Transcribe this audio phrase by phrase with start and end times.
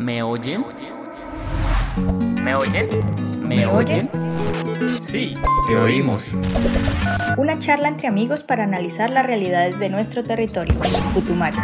[0.00, 0.64] ¿Me oyen?
[2.42, 2.88] ¿Me oyen?
[3.46, 4.08] ¿Me oyen?
[4.98, 5.36] Sí,
[5.66, 6.34] te oímos.
[7.36, 10.74] Una charla entre amigos para analizar las realidades de nuestro territorio,
[11.12, 11.60] Putumayo.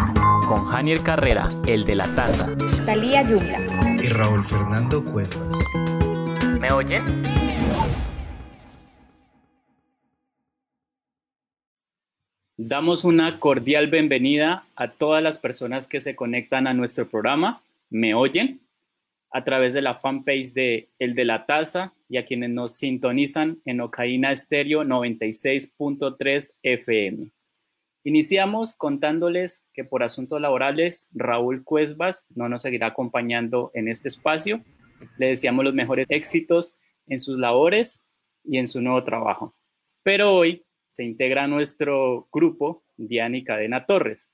[0.47, 2.47] Con Janiel Carrera, el de la taza.
[2.85, 3.59] Talía Yumla.
[4.03, 5.65] Y Raúl Fernando Cuesmas.
[6.61, 7.23] ¿Me oyen?
[12.59, 17.63] Damos una cordial bienvenida a todas las personas que se conectan a nuestro programa.
[17.91, 18.63] ¿Me oyen?
[19.31, 23.61] A través de la fanpage de El de la Taza y a quienes nos sintonizan
[23.65, 27.33] en Ocaína Estéreo 96.3 FM.
[28.05, 34.63] Iniciamos contándoles que por asuntos laborales Raúl Cuesbas no nos seguirá acompañando en este espacio.
[35.19, 38.01] Le deseamos los mejores éxitos en sus labores
[38.45, 39.55] y en su nuevo trabajo.
[40.03, 44.31] Pero hoy se integra nuestro grupo Diani Cadena Torres.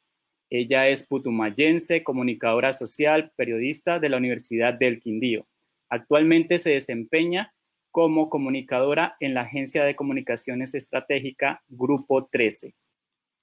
[0.55, 5.47] Ella es putumayense, comunicadora social, periodista de la Universidad del Quindío.
[5.88, 7.54] Actualmente se desempeña
[7.90, 12.74] como comunicadora en la Agencia de Comunicaciones Estratégica Grupo 13.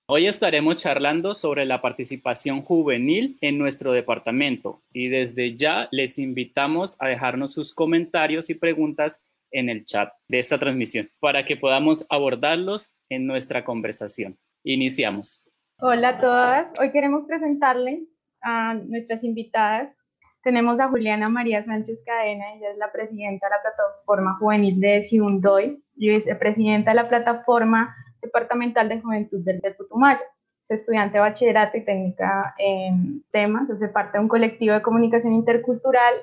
[0.06, 6.96] Hoy estaremos charlando sobre la participación juvenil en nuestro departamento y desde ya les invitamos
[7.00, 12.06] a dejarnos sus comentarios y preguntas en el chat de esta transmisión para que podamos
[12.08, 14.38] abordarlos en nuestra conversación.
[14.64, 15.42] Iniciamos.
[15.82, 16.74] Hola a todas.
[16.78, 18.04] Hoy queremos presentarle
[18.42, 20.06] a nuestras invitadas.
[20.44, 25.02] Tenemos a Juliana María Sánchez Cadena, ella es la presidenta de la plataforma juvenil de
[25.04, 30.20] Siundoy y vicepresidenta de la plataforma departamental de juventud del de Putumayo.
[30.66, 35.32] Es estudiante de bachillerato y técnica en temas, hace parte de un colectivo de comunicación
[35.32, 36.14] intercultural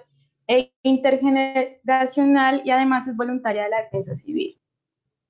[0.48, 4.60] e intergeneracional y además es voluntaria de la defensa civil.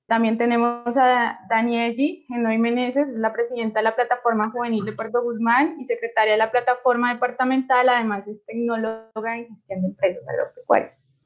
[0.07, 5.21] También tenemos a Danieli Genoy Meneses, es la presidenta de la Plataforma Juvenil de Puerto
[5.21, 11.21] Guzmán y secretaria de la Plataforma Departamental, además es tecnóloga en gestión de empresas agropecuarias.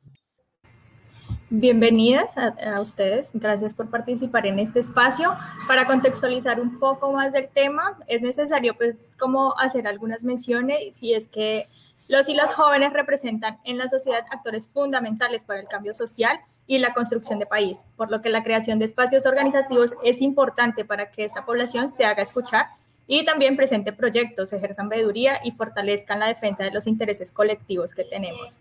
[1.52, 5.30] Bienvenidas a, a, ustedes, gracias por participar en este espacio.
[5.68, 11.14] Para contextualizar un poco más del tema, es necesario pues como hacer algunas menciones y
[11.14, 11.66] es que
[12.08, 16.40] los y las jóvenes representan en la sociedad actores fundamentales para el cambio social
[16.72, 20.86] y la construcción de país, por lo que la creación de espacios organizativos es importante
[20.86, 22.68] para que esta población se haga escuchar
[23.08, 28.06] y también presente proyectos, ejerzan veeduría y fortalezcan la defensa de los intereses colectivos que
[28.06, 28.58] tenemos.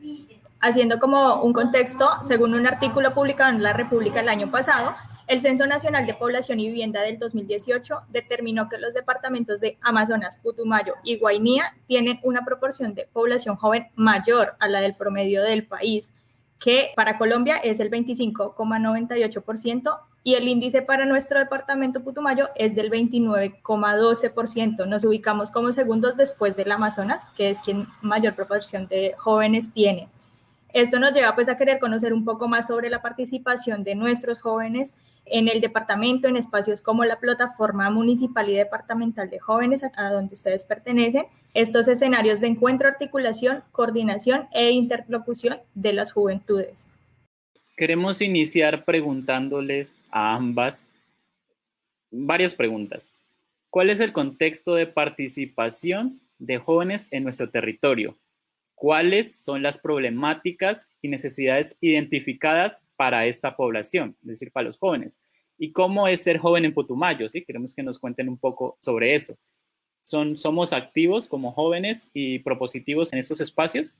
[0.59, 4.91] Haciendo como un contexto, según un artículo publicado en La República el año pasado,
[5.29, 10.37] el Censo Nacional de Población y Vivienda del 2018 determinó que los departamentos de Amazonas,
[10.39, 15.65] Putumayo y Guainía tienen una proporción de población joven mayor a la del promedio del
[15.65, 16.11] país,
[16.61, 22.91] que para Colombia es el 25,98% y el índice para nuestro departamento Putumayo es del
[22.91, 24.87] 29,12%.
[24.87, 30.11] Nos ubicamos como segundos después del Amazonas, que es quien mayor proporción de jóvenes tiene.
[30.75, 34.39] Esto nos lleva pues a querer conocer un poco más sobre la participación de nuestros
[34.39, 34.93] jóvenes
[35.31, 40.35] en el departamento, en espacios como la plataforma municipal y departamental de jóvenes, a donde
[40.35, 46.89] ustedes pertenecen, estos escenarios de encuentro, articulación, coordinación e interlocución de las juventudes.
[47.77, 50.89] Queremos iniciar preguntándoles a ambas
[52.11, 53.13] varias preguntas.
[53.71, 58.17] ¿Cuál es el contexto de participación de jóvenes en nuestro territorio?
[58.81, 65.21] Cuáles son las problemáticas y necesidades identificadas para esta población, es decir, para los jóvenes.
[65.59, 67.45] Y cómo es ser joven en Putumayo, ¿sí?
[67.45, 69.37] Queremos que nos cuenten un poco sobre eso.
[70.01, 73.97] Son, ¿Somos activos como jóvenes y propositivos en estos espacios?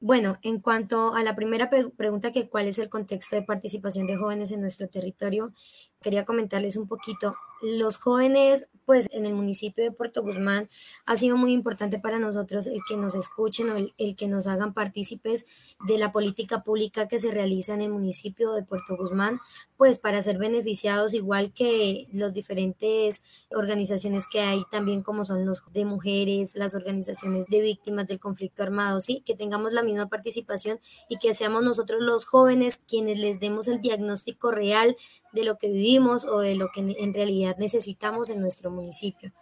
[0.00, 4.16] Bueno, en cuanto a la primera pregunta, que cuál es el contexto de participación de
[4.16, 5.52] jóvenes en nuestro territorio,
[6.00, 7.36] quería comentarles un poquito.
[7.62, 10.70] Los jóvenes pues en el municipio de Puerto Guzmán
[11.04, 14.72] ha sido muy importante para nosotros el que nos escuchen o el, que nos hagan
[14.72, 15.44] partícipes
[15.86, 19.40] de la política pública que se realiza en el municipio de Puerto Guzmán,
[19.76, 25.62] pues para ser beneficiados igual que los diferentes organizaciones que hay también como son los
[25.72, 30.78] de mujeres, las organizaciones de víctimas del conflicto armado, sí, que tengamos la misma participación
[31.08, 34.96] y que seamos nosotros los jóvenes quienes les demos el diagnóstico real
[35.36, 39.32] de lo que vivimos o de lo que en realidad necesitamos en nuestro municipio.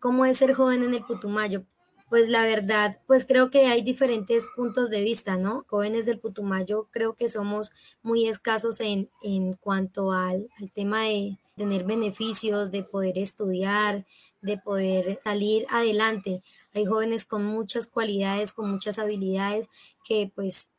[0.00, 1.64] ¿Cómo es ser joven en el Putumayo?
[2.08, 5.64] Pues la verdad, pues creo que hay diferentes puntos de vista, ¿no?
[5.68, 7.72] Jóvenes del Putumayo creo que somos
[8.02, 14.06] muy escasos en, en cuanto al, al tema de tener beneficios, de poder estudiar,
[14.40, 16.42] de poder salir adelante.
[16.74, 19.68] Hay jóvenes con muchas cualidades, con muchas habilidades
[20.04, 20.71] que pues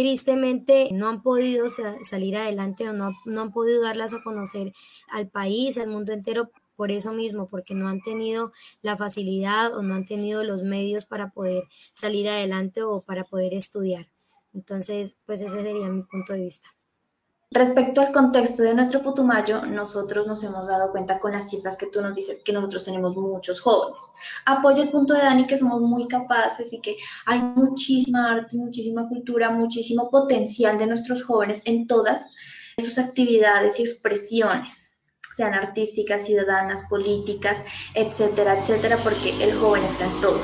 [0.00, 4.72] tristemente no han podido salir adelante o no, no han podido darlas a conocer
[5.10, 9.82] al país, al mundo entero por eso mismo, porque no han tenido la facilidad o
[9.82, 14.06] no han tenido los medios para poder salir adelante o para poder estudiar.
[14.54, 16.68] Entonces, pues ese sería mi punto de vista.
[17.52, 21.88] Respecto al contexto de nuestro Putumayo, nosotros nos hemos dado cuenta con las cifras que
[21.88, 24.00] tú nos dices que nosotros tenemos muchos jóvenes.
[24.46, 26.94] Apoyo el punto de Dani que somos muy capaces y que
[27.26, 32.30] hay muchísima arte, muchísima cultura, muchísimo potencial de nuestros jóvenes en todas
[32.78, 35.00] sus actividades y expresiones,
[35.34, 37.64] sean artísticas, ciudadanas, políticas,
[37.94, 40.38] etcétera, etcétera, porque el joven está en todo.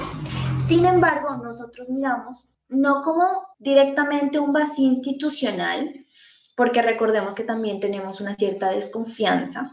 [0.66, 3.22] Sin embargo, nosotros miramos no como
[3.60, 6.05] directamente un vacío institucional,
[6.56, 9.72] porque recordemos que también tenemos una cierta desconfianza,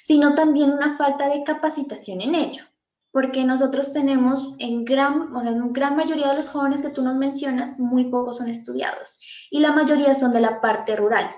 [0.00, 2.64] sino también una falta de capacitación en ello,
[3.12, 7.02] porque nosotros tenemos en gran, o sea, en gran mayoría de los jóvenes que tú
[7.02, 11.30] nos mencionas, muy pocos son estudiados y la mayoría son de la parte rural.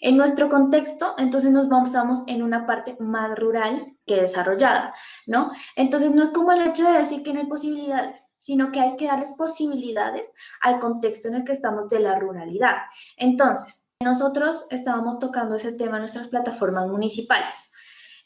[0.00, 4.92] En nuestro contexto, entonces nos basamos en una parte más rural que desarrollada,
[5.26, 5.52] ¿no?
[5.76, 8.96] Entonces no es como el hecho de decir que no hay posibilidades, sino que hay
[8.96, 12.78] que darles posibilidades al contexto en el que estamos de la ruralidad.
[13.16, 17.72] Entonces, nosotros estábamos tocando ese tema en nuestras plataformas municipales.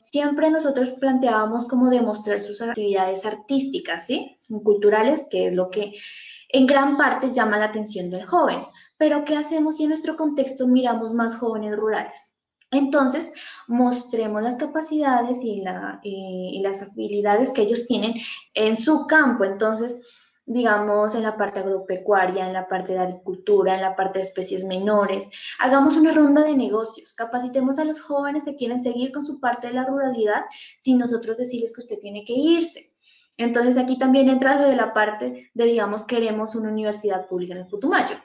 [0.04, 4.38] Siempre nosotros planteábamos cómo demostrar sus actividades artísticas, ¿sí?
[4.62, 5.94] Culturales, que es lo que
[6.48, 8.64] en gran parte llama la atención del joven.
[8.96, 12.38] Pero ¿qué hacemos si en nuestro contexto miramos más jóvenes rurales?
[12.70, 13.32] Entonces,
[13.68, 15.62] mostremos las capacidades y,
[16.02, 18.14] y las habilidades que ellos tienen
[18.54, 19.44] en su campo.
[19.44, 20.02] Entonces,
[20.46, 24.64] digamos, en la parte agropecuaria, en la parte de agricultura, en la parte de especies
[24.64, 25.28] menores.
[25.58, 29.66] Hagamos una ronda de negocios, capacitemos a los jóvenes que quieren seguir con su parte
[29.66, 30.44] de la ruralidad
[30.78, 32.92] sin nosotros decirles que usted tiene que irse.
[33.38, 37.60] Entonces aquí también entra lo de la parte de, digamos, queremos una universidad pública en
[37.60, 38.16] el Putumayo.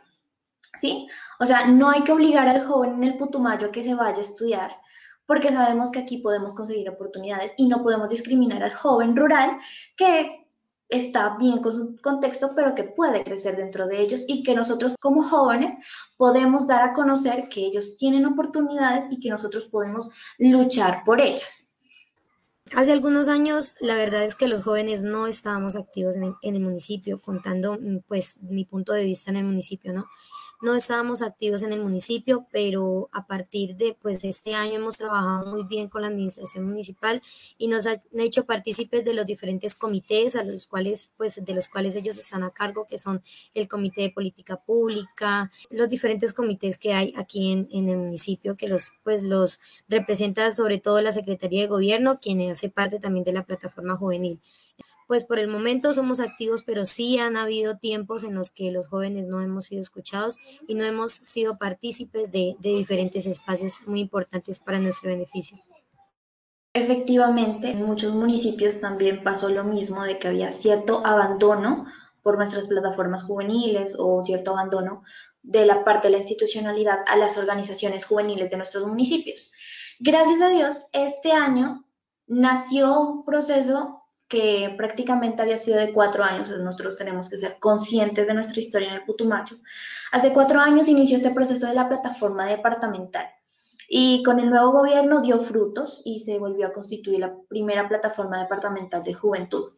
[0.77, 1.07] ¿Sí?
[1.39, 4.19] O sea, no hay que obligar al joven en el Putumayo a que se vaya
[4.19, 4.71] a estudiar,
[5.25, 9.57] porque sabemos que aquí podemos conseguir oportunidades y no podemos discriminar al joven rural
[9.97, 10.40] que
[10.91, 14.95] está bien con su contexto, pero que puede crecer dentro de ellos y que nosotros
[14.99, 15.73] como jóvenes
[16.17, 21.77] podemos dar a conocer que ellos tienen oportunidades y que nosotros podemos luchar por ellas.
[22.75, 26.55] Hace algunos años, la verdad es que los jóvenes no estábamos activos en el, en
[26.55, 27.77] el municipio, contando
[28.07, 30.05] pues mi punto de vista en el municipio, ¿no?
[30.61, 35.45] No estábamos activos en el municipio, pero a partir de pues este año hemos trabajado
[35.45, 37.21] muy bien con la administración municipal
[37.57, 41.67] y nos han hecho partícipes de los diferentes comités a los cuales pues de los
[41.67, 43.21] cuales ellos están a cargo, que son
[43.53, 48.55] el comité de política pública, los diferentes comités que hay aquí en, en el municipio
[48.55, 49.59] que los pues los
[49.89, 54.39] representa sobre todo la Secretaría de Gobierno, quien hace parte también de la plataforma juvenil
[55.11, 58.87] pues por el momento somos activos, pero sí han habido tiempos en los que los
[58.87, 60.37] jóvenes no hemos sido escuchados
[60.69, 65.59] y no hemos sido partícipes de, diferentes espacios muy importantes para nuestro beneficio.
[66.73, 71.87] Efectivamente, en muchos municipios también pasó lo mismo de que había cierto abandono
[72.23, 75.03] por nuestras plataformas juveniles o cierto abandono
[75.43, 79.51] de la parte de la institucionalidad a las organizaciones juveniles de nuestros municipios.
[79.99, 81.83] Gracias a Dios, este año
[82.27, 84.00] nació un proceso
[84.31, 88.87] que prácticamente había sido de cuatro años, nosotros tenemos que ser conscientes de nuestra historia
[88.87, 89.57] en el Putumayo.
[90.13, 93.27] Hace cuatro años inició este proceso de la plataforma departamental
[93.89, 98.39] y con el nuevo gobierno dio frutos y se volvió a constituir la primera plataforma
[98.39, 99.73] departamental de juventud.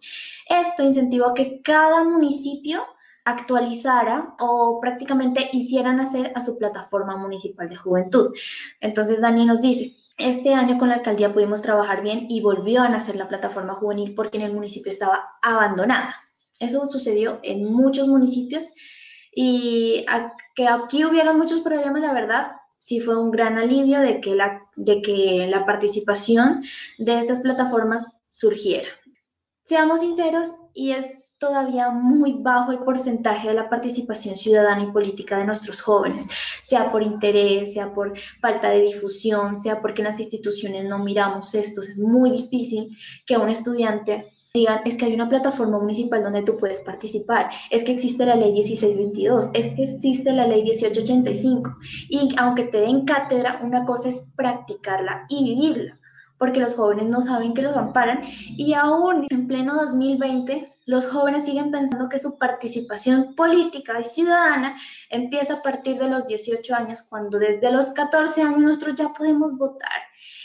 [0.48, 2.84] Esto incentivó que cada municipio
[3.26, 8.36] actualizara o prácticamente hicieran hacer a su plataforma municipal de juventud.
[8.82, 12.90] Entonces Dani nos dice, este año con la alcaldía pudimos trabajar bien y volvió a
[12.90, 16.16] nacer la plataforma juvenil porque en el municipio estaba abandonada.
[16.60, 18.70] Eso sucedió en muchos municipios
[19.36, 20.06] y
[20.56, 24.62] que aquí hubiera muchos problemas, la verdad, sí fue un gran alivio de que la,
[24.76, 26.64] de que la participación
[27.00, 28.90] de estas plataformas surgiera.
[29.64, 35.38] Seamos sinceros, y es todavía muy bajo el porcentaje de la participación ciudadana y política
[35.38, 36.26] de nuestros jóvenes,
[36.62, 41.54] sea por interés, sea por falta de difusión, sea porque en las instituciones no miramos
[41.54, 41.90] estos.
[41.90, 46.58] Es muy difícil que un estudiante digan, es que hay una plataforma municipal donde tú
[46.58, 51.76] puedes participar, es que existe la ley 1622, es que existe la ley 1885.
[52.08, 56.00] Y aunque te den cátedra, una cosa es practicarla y vivirla,
[56.38, 58.22] porque los jóvenes no saben que los amparan
[58.56, 64.76] y aún en pleno 2020 los jóvenes siguen pensando que su participación política y ciudadana
[65.10, 69.58] empieza a partir de los 18 años, cuando desde los 14 años nosotros ya podemos
[69.58, 70.02] votar.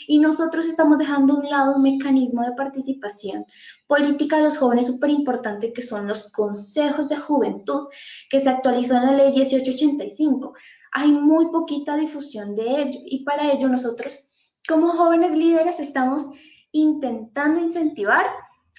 [0.07, 3.45] Y nosotros estamos dejando a un lado un mecanismo de participación
[3.87, 7.87] política de los jóvenes súper importante, que son los consejos de juventud,
[8.29, 10.53] que se actualizó en la ley 1885.
[10.91, 14.29] Hay muy poquita difusión de ello y para ello nosotros
[14.67, 16.29] como jóvenes líderes estamos
[16.71, 18.25] intentando incentivar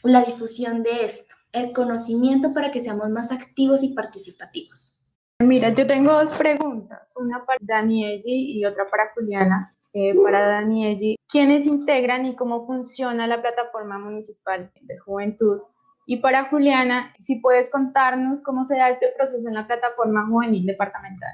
[0.04, 5.00] la difusión de esto, el conocimiento para que seamos más activos y participativos.
[5.40, 9.74] Mira, yo tengo dos preguntas, una para Danieli y otra para Juliana.
[9.92, 15.62] Eh, para Danieli, ¿quiénes integran y cómo funciona la plataforma municipal de juventud?
[16.06, 20.64] Y para Juliana, si puedes contarnos cómo se da este proceso en la plataforma juvenil
[20.64, 21.30] departamental.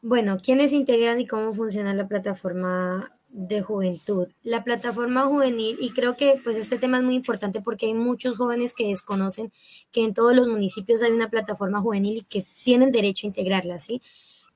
[0.00, 4.28] Bueno, ¿quiénes integran y cómo funciona la plataforma de juventud?
[4.42, 8.36] La plataforma juvenil, y creo que pues este tema es muy importante porque hay muchos
[8.36, 9.52] jóvenes que desconocen
[9.92, 13.80] que en todos los municipios hay una plataforma juvenil y que tienen derecho a integrarla,
[13.80, 14.02] ¿sí?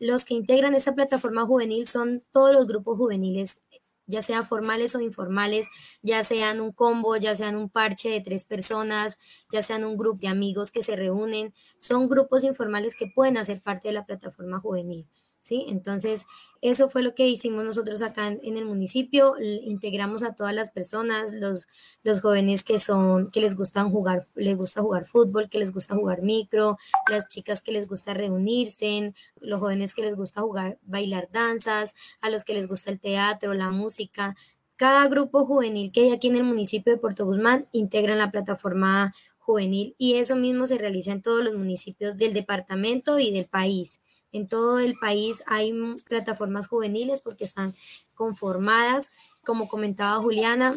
[0.01, 3.61] Los que integran esa plataforma juvenil son todos los grupos juveniles
[4.07, 5.67] ya sea formales o informales,
[6.03, 9.19] ya sean un combo, ya sean un parche de tres personas,
[9.51, 13.63] ya sean un grupo de amigos que se reúnen, son grupos informales que pueden hacer
[13.63, 15.07] parte de la plataforma juvenil.
[15.45, 15.67] ¿Sí?
[15.69, 16.27] Entonces,
[16.63, 21.35] eso fue lo que hicimos nosotros acá en, el municipio, integramos a todas las personas,
[21.35, 21.69] los,
[22.03, 25.95] los jóvenes que son, que les gustan jugar, les gusta jugar fútbol, que les gusta
[25.95, 26.79] jugar micro,
[27.11, 32.31] las chicas que les gusta reunirse, los jóvenes que les gusta jugar, bailar danzas, a
[32.31, 34.37] los que les gusta el teatro, la música.
[34.77, 39.15] Cada grupo juvenil que hay aquí en el municipio de Puerto Guzmán integra la plataforma
[39.39, 44.01] juvenil y eso mismo se realiza en todos los municipios del departamento y del país.
[44.35, 45.73] En todo el país hay
[46.09, 47.73] plataformas juveniles porque están
[48.17, 49.11] conformadas.
[49.45, 50.75] Como comentaba Juliana,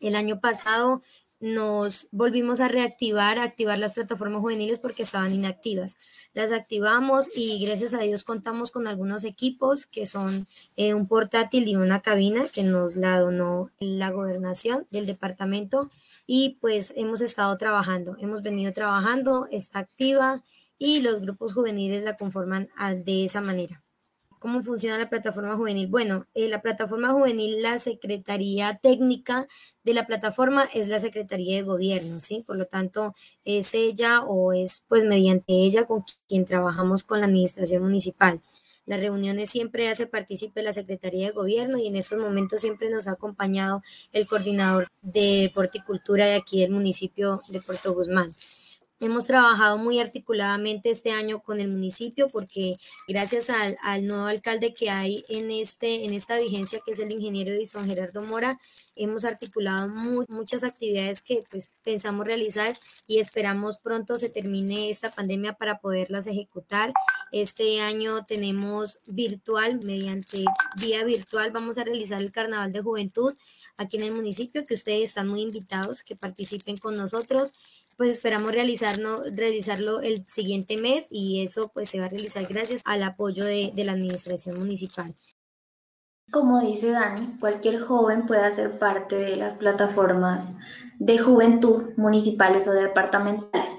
[0.00, 1.02] el año pasado
[1.38, 5.98] nos volvimos a reactivar, a activar las plataformas juveniles porque estaban inactivas.
[6.32, 11.68] Las activamos y gracias a Dios contamos con algunos equipos que son eh, un portátil
[11.68, 15.90] y una cabina que nos la donó la gobernación del departamento
[16.26, 20.42] y pues hemos estado trabajando, hemos venido trabajando, está activa
[20.78, 22.68] y los grupos juveniles la conforman
[23.04, 23.82] de esa manera.
[24.38, 25.86] ¿Cómo funciona la plataforma juvenil?
[25.86, 29.48] Bueno, eh, la plataforma juvenil, la Secretaría Técnica
[29.82, 32.44] de la plataforma es la Secretaría de Gobierno, ¿sí?
[32.46, 33.14] Por lo tanto,
[33.44, 38.40] es ella o es pues mediante ella con quien trabajamos con la Administración Municipal.
[38.84, 43.08] Las reuniones siempre hace partícipe la Secretaría de Gobierno y en estos momentos siempre nos
[43.08, 48.30] ha acompañado el coordinador de Deporte y Cultura de aquí del municipio de Puerto Guzmán.
[48.98, 52.76] Hemos trabajado muy articuladamente este año con el municipio porque
[53.06, 57.52] gracias al, nuevo alcalde que hay en, este, en esta vigencia, que es el ingeniero
[57.52, 58.58] Edison Gerardo Mora,
[58.94, 59.88] hemos articulado
[60.28, 62.74] muchas actividades que pues, pensamos realizar
[63.06, 66.94] y esperamos pronto se termine esta pandemia para poderlas ejecutar.
[67.32, 70.42] Este año tenemos virtual, mediante
[70.80, 73.34] vía virtual, vamos a realizar el Carnaval de Juventud
[73.76, 77.52] aquí en el municipio, que ustedes están muy invitados, que participen con nosotros
[77.96, 82.82] pues esperamos realizarlo, realizarlo el siguiente mes y eso pues se va a realizar gracias
[82.84, 85.14] al apoyo de, la administración municipal.
[86.30, 90.48] Como dice Dani, cualquier joven puede hacer parte de las plataformas
[90.98, 93.70] de juventud municipales o departamentales.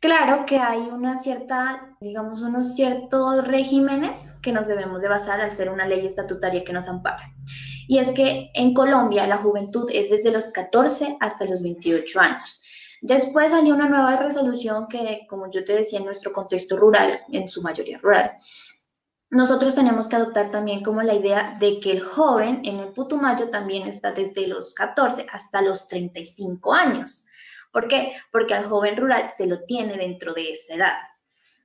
[0.00, 5.50] Claro que hay una cierta, digamos, unos ciertos regímenes que nos debemos de basar al
[5.50, 7.34] ser una ley estatutaria que nos ampara.
[7.88, 12.60] Y es que en Colombia la juventud es desde los 14 hasta los 28 años.
[13.06, 17.50] Después salió una nueva resolución que, como yo te decía, en nuestro contexto rural, en
[17.50, 18.38] su mayoría rural,
[19.28, 23.50] nosotros tenemos que adoptar también como la idea de que el joven en el Putumayo
[23.50, 27.26] también está desde los 14 hasta los 35 años.
[27.70, 28.14] ¿Por qué?
[28.32, 30.96] Porque al joven rural se lo tiene dentro de esa edad.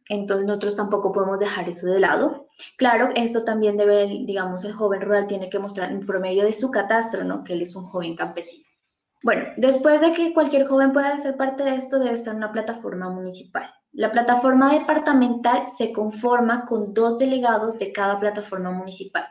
[0.09, 2.49] Entonces nosotros tampoco podemos dejar eso de lado.
[2.75, 6.69] Claro, esto también debe, digamos, el joven rural tiene que mostrar en promedio de su
[6.69, 7.45] catastro, ¿no?
[7.45, 8.68] Que él es un joven campesino.
[9.21, 13.09] Bueno, después de que cualquier joven pueda ser parte de esto, debe estar una plataforma
[13.09, 13.69] municipal.
[13.91, 19.25] La plataforma departamental se conforma con dos delegados de cada plataforma municipal,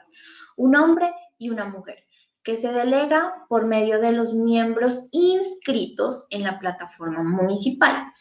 [0.57, 2.05] un hombre y una mujer,
[2.43, 8.13] que se delega por medio de los miembros inscritos en la plataforma municipal.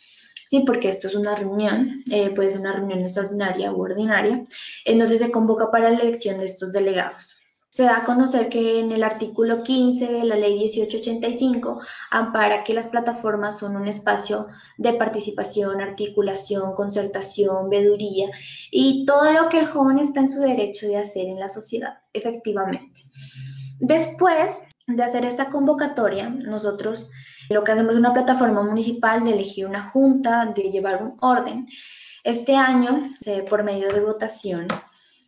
[0.47, 4.41] Sí, porque esto es una reunión, eh, puede ser una reunión extraordinaria u ordinaria,
[4.85, 7.36] en donde se convoca para la elección de estos delegados
[7.77, 11.79] se da a conocer que en el artículo 15 de la ley 1885
[12.09, 14.47] ampara que las plataformas son un espacio
[14.79, 18.31] de participación, articulación, concertación, veduría
[18.71, 21.99] y todo lo que el joven está en su derecho de hacer en la sociedad,
[22.13, 23.03] efectivamente.
[23.79, 27.11] Después de hacer esta convocatoria, nosotros
[27.47, 31.67] lo que hacemos es una plataforma municipal de elegir una junta, de llevar un orden.
[32.23, 33.03] Este año,
[33.47, 34.67] por medio de votación,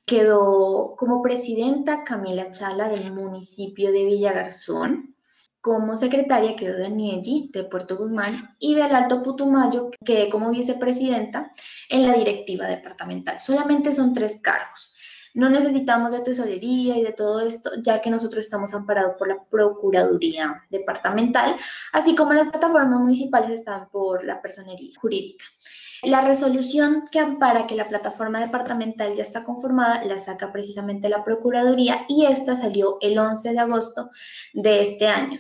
[0.09, 5.15] Quedó como presidenta Camila Chala del municipio de Villagarzón.
[5.61, 11.53] Como secretaria quedó Danieli de Puerto Guzmán y del Alto Putumayo quedé como vicepresidenta
[11.89, 13.37] en la directiva departamental.
[13.37, 14.95] Solamente son tres cargos.
[15.33, 19.43] No necesitamos de tesorería y de todo esto, ya que nosotros estamos amparados por la
[19.43, 21.55] Procuraduría Departamental,
[21.93, 25.45] así como las plataformas municipales están por la personería jurídica.
[26.03, 31.25] La resolución que ampara que la plataforma departamental ya está conformada la saca precisamente la
[31.25, 34.09] Procuraduría y esta salió el 11 de agosto
[34.53, 35.39] de este año.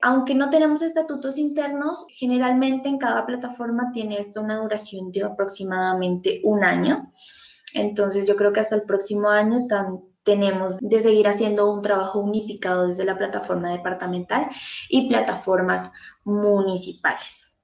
[0.00, 6.40] Aunque no tenemos estatutos internos, generalmente en cada plataforma tiene esto una duración de aproximadamente
[6.44, 7.12] un año.
[7.74, 9.66] Entonces yo creo que hasta el próximo año
[10.22, 14.48] tenemos de seguir haciendo un trabajo unificado desde la plataforma departamental
[14.88, 15.92] y plataformas
[16.24, 17.58] municipales.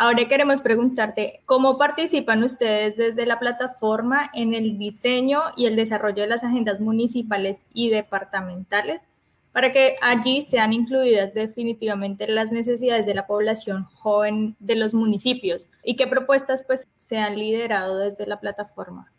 [0.00, 6.22] Ahora queremos preguntarte, ¿cómo participan ustedes desde la plataforma en el diseño y el desarrollo
[6.22, 9.04] de las agendas municipales y departamentales
[9.52, 15.68] para que allí sean incluidas definitivamente las necesidades de la población joven de los municipios
[15.82, 19.12] y qué propuestas pues se han liderado desde la plataforma?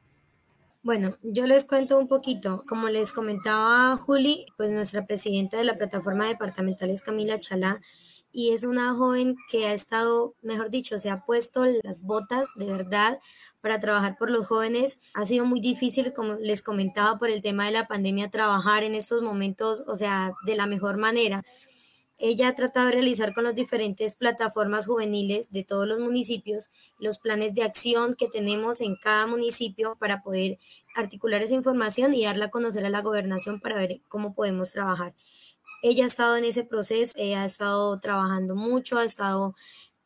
[0.82, 2.64] Bueno, yo les cuento un poquito.
[2.68, 7.82] Como les comentaba Juli, pues nuestra presidenta de la plataforma departamental es Camila Chalá
[8.32, 12.66] y es una joven que ha estado, mejor dicho, se ha puesto las botas de
[12.72, 13.20] verdad
[13.62, 15.00] para trabajar por los jóvenes.
[15.14, 18.96] Ha sido muy difícil, como les comentaba, por el tema de la pandemia, trabajar en
[18.96, 21.44] estos momentos, o sea, de la mejor manera.
[22.20, 27.18] Ella ha tratado de realizar con las diferentes plataformas juveniles de todos los municipios los
[27.18, 30.60] planes de acción que tenemos en cada municipio para poder
[30.96, 35.16] articular esa información y darla a conocer a la gobernación para ver cómo podemos trabajar.
[35.82, 39.56] Ella ha estado en ese proceso, ha estado trabajando mucho, ha estado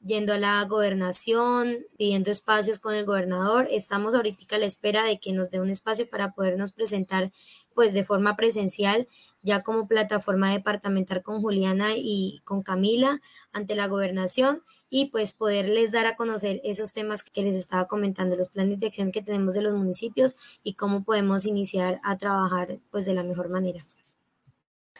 [0.05, 3.67] yendo a la gobernación, pidiendo espacios con el gobernador.
[3.71, 7.31] Estamos ahorita a la espera de que nos dé un espacio para podernos presentar
[7.73, 9.07] pues de forma presencial,
[9.41, 15.91] ya como plataforma departamental con Juliana y con Camila ante la gobernación y pues poderles
[15.91, 19.53] dar a conocer esos temas que les estaba comentando, los planes de acción que tenemos
[19.55, 23.83] de los municipios y cómo podemos iniciar a trabajar pues de la mejor manera.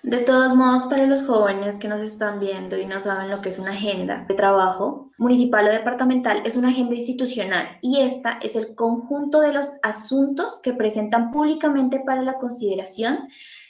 [0.04, 3.48] De todos modos, para los jóvenes que nos están viendo y no saben lo que
[3.48, 8.58] es una agenda de trabajo municipal o departamental, es una agenda institucional y esta es
[8.58, 13.20] el conjunto de los asuntos que presentan públicamente para la consideración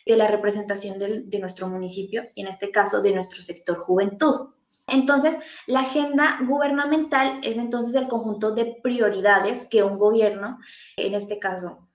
[0.07, 4.53] de la representación de nuestro municipio y en este caso de nuestro sector juventud.
[4.87, 10.57] Entonces, la agenda gubernamental es entonces el conjunto de prioridades que un gobierno,
[10.97, 11.87] en este caso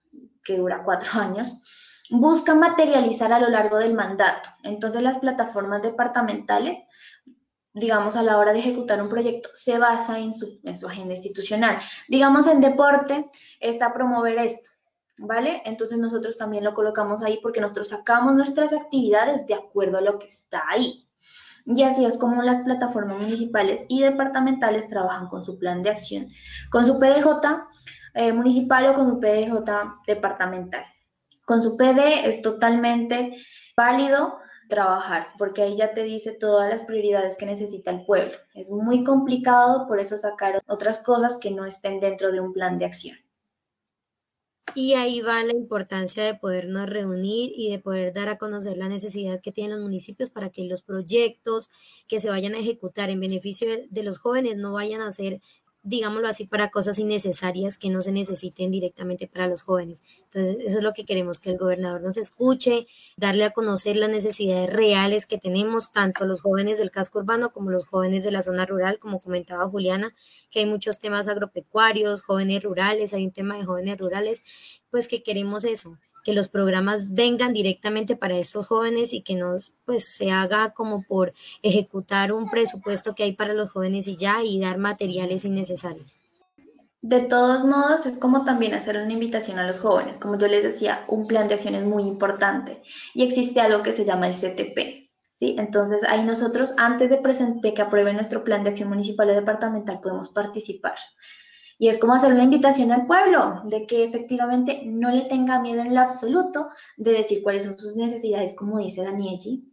[0.44, 1.64] que dura cuatro años,
[2.11, 4.49] busca materializar a lo largo del mandato.
[4.62, 6.87] Entonces las plataformas departamentales,
[7.73, 11.14] digamos, a la hora de ejecutar un proyecto, se basa en su, en su agenda
[11.14, 11.79] institucional.
[12.09, 14.71] Digamos, en deporte está promover esto.
[15.21, 15.62] ¿Vale?
[15.64, 20.16] Entonces nosotros también lo colocamos ahí porque nosotros sacamos nuestras actividades de acuerdo a lo
[20.16, 21.09] que está ahí.
[21.66, 26.29] Y así es como las plataformas municipales y departamentales trabajan con su plan de acción,
[26.71, 27.27] con su PDJ
[28.14, 29.71] eh, municipal o con su PDJ
[30.07, 30.85] departamental.
[31.48, 33.34] Con su PD es totalmente
[33.74, 38.34] válido trabajar, porque ahí ya te dice todas las prioridades que necesita el pueblo.
[38.52, 42.76] Es muy complicado, por eso sacar otras cosas que no estén dentro de un plan
[42.76, 43.16] de acción.
[44.74, 48.90] Y ahí va la importancia de podernos reunir y de poder dar a conocer la
[48.90, 51.70] necesidad que tienen los municipios para que los proyectos
[52.08, 55.40] que se vayan a ejecutar en beneficio de los jóvenes no vayan a ser
[55.88, 60.03] digámoslo así, para cosas innecesarias que no se necesiten directamente para los jóvenes.
[60.24, 64.11] Entonces, eso es lo que queremos, que el gobernador nos escuche, darle a conocer las
[64.11, 68.42] necesidades reales que tenemos, tanto los jóvenes del casco urbano como los jóvenes de la
[68.42, 70.14] zona rural, como comentaba Juliana,
[70.51, 74.42] que hay muchos temas agropecuarios, jóvenes rurales, hay un tema de jóvenes rurales,
[74.90, 79.57] pues que queremos eso, que los programas vengan directamente para estos jóvenes y que no
[79.85, 84.42] pues se haga como por ejecutar un presupuesto que hay para los jóvenes y ya
[84.42, 86.18] y dar materiales innecesarios.
[87.00, 90.18] De todos modos, es como también hacer una invitación a los jóvenes.
[90.18, 92.83] Como yo les decía, un plan de acción es muy importante
[93.14, 95.09] y existe algo que se llama el CTP.
[95.37, 95.54] ¿sí?
[95.59, 97.20] Entonces, ahí nosotros, antes de,
[97.62, 100.96] de que aprueben nuestro plan de acción municipal o departamental, podemos participar.
[101.78, 105.80] Y es como hacer una invitación al pueblo de que efectivamente no le tenga miedo
[105.80, 109.64] en lo absoluto de decir cuáles son sus necesidades, como dice Danieli.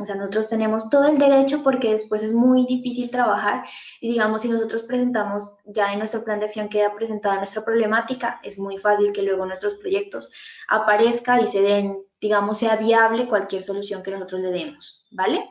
[0.00, 3.64] O sea, nosotros tenemos todo el derecho porque después es muy difícil trabajar
[4.00, 8.40] y digamos, si nosotros presentamos ya en nuestro plan de acción queda presentada nuestra problemática,
[8.42, 10.32] es muy fácil que luego nuestros proyectos
[10.68, 15.46] aparezca y se den, digamos, sea viable cualquier solución que nosotros le demos, ¿vale?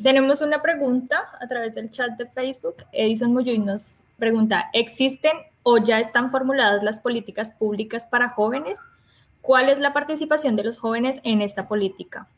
[0.00, 2.76] Tenemos una pregunta a través del chat de Facebook.
[2.92, 8.78] Edison Muyuy nos pregunta, ¿existen o ya están formuladas las políticas públicas para jóvenes?
[9.40, 12.28] ¿Cuál es la participación de los jóvenes en esta política?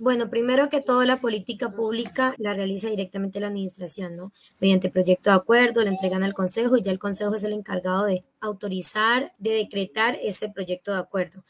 [0.00, 4.32] Bueno, primero que todo, la política pública la realiza directamente la administración, ¿no?
[4.60, 8.04] Mediante proyecto de acuerdo, le entregan al Consejo y ya el Consejo es el encargado
[8.04, 11.42] de autorizar, de decretar ese proyecto de acuerdo.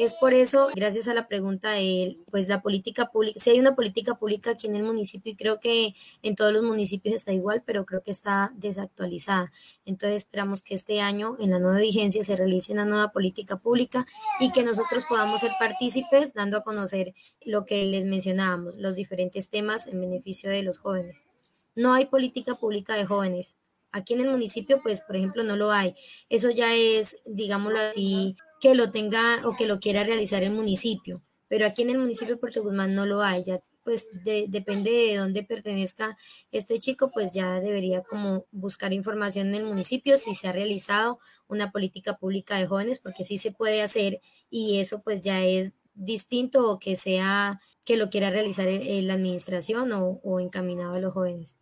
[0.00, 3.60] Es por eso, gracias a la pregunta de él, pues la política pública, si hay
[3.60, 7.34] una política pública aquí en el municipio y creo que en todos los municipios está
[7.34, 9.52] igual, pero creo que está desactualizada.
[9.84, 14.06] Entonces esperamos que este año, en la nueva vigencia, se realice una nueva política pública
[14.40, 17.12] y que nosotros podamos ser partícipes dando a conocer
[17.44, 21.26] lo que les mencionábamos, los diferentes temas en beneficio de los jóvenes.
[21.74, 23.58] No hay política pública de jóvenes.
[23.92, 25.94] Aquí en el municipio, pues, por ejemplo, no lo hay.
[26.30, 31.22] Eso ya es, digámoslo así, que lo tenga o que lo quiera realizar el municipio,
[31.48, 35.16] pero aquí en el municipio de Puerto Guzmán no lo hay, ya pues depende de
[35.16, 36.16] dónde pertenezca
[36.52, 41.18] este chico, pues ya debería como buscar información en el municipio si se ha realizado
[41.48, 44.20] una política pública de jóvenes, porque sí se puede hacer
[44.50, 49.92] y eso pues ya es distinto o que sea que lo quiera realizar la administración
[49.92, 51.58] o, o encaminado a los jóvenes.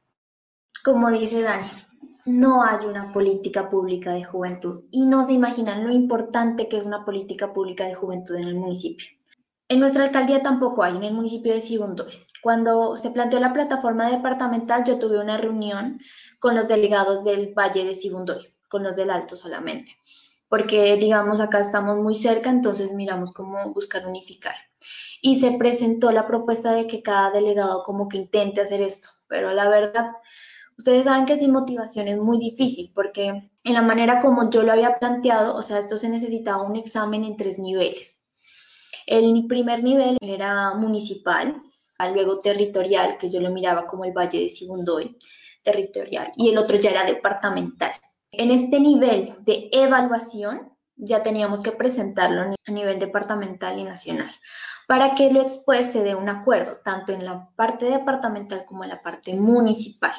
[0.83, 1.69] Como dice Dani,
[2.27, 6.85] no hay una política pública de juventud y no se imaginan lo importante que es
[6.85, 9.09] una política pública de juventud en el municipio.
[9.69, 12.13] En nuestra alcaldía tampoco hay, en el municipio de Sibundoy.
[12.43, 16.01] Cuando se planteó la plataforma departamental, yo tuve una reunión
[16.39, 19.93] con los delegados del Valle de Sibundoy, con los del Alto solamente,
[20.49, 24.55] porque digamos acá estamos muy cerca, entonces miramos cómo buscar unificar.
[25.21, 29.53] Y se presentó la propuesta de que cada delegado como que intente hacer esto, pero
[29.53, 30.13] la verdad
[30.79, 34.73] Ustedes saben que sin motivación es muy difícil porque en la manera como yo lo
[34.73, 38.25] había planteado, o sea, esto se necesitaba un examen en tres niveles.
[39.05, 41.61] El primer nivel era municipal,
[42.15, 45.19] luego territorial, que yo lo miraba como el Valle de Sibundoy,
[45.65, 47.91] territorial, y el otro ya era departamental.
[48.31, 54.31] En este nivel de evaluación ya teníamos que presentarlo a nivel departamental y nacional
[54.89, 59.03] para que lo después dé un acuerdo, tanto en la parte departamental como en la
[59.03, 60.15] parte municipal.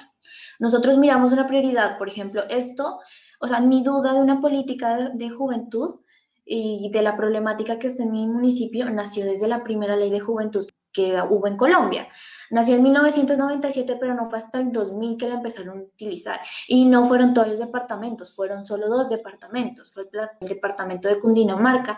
[0.60, 2.99] Nosotros miramos una prioridad, por ejemplo, esto,
[3.41, 6.01] o sea, mi duda de una política de, juventud
[6.45, 10.19] y de la problemática que está en mi municipio nació desde la primera ley de
[10.19, 12.08] juventud que hubo en Colombia.
[12.51, 16.39] Nació en 1997, pero no fue hasta el 2000 que la empezaron a utilizar.
[16.67, 19.91] Y no fueron todos los departamentos, fueron solo dos departamentos.
[19.91, 21.97] Fue el, departamento de Cundinamarca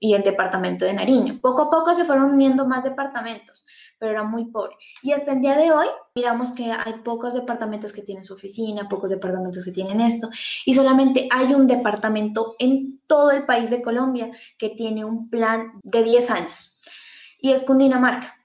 [0.00, 1.38] y el departamento de Nariño.
[1.40, 3.64] Poco a poco se fueron uniendo más departamentos,
[3.98, 4.74] pero era muy pobre.
[5.02, 5.86] Y hasta el día de hoy,
[6.16, 10.28] miramos que hay pocos departamentos que tienen su oficina, pocos departamentos que tienen esto,
[10.66, 15.72] y solamente hay un departamento en todo el país de Colombia que tiene un plan
[15.82, 16.78] de 10 años,
[17.38, 18.41] y es Cundinamarca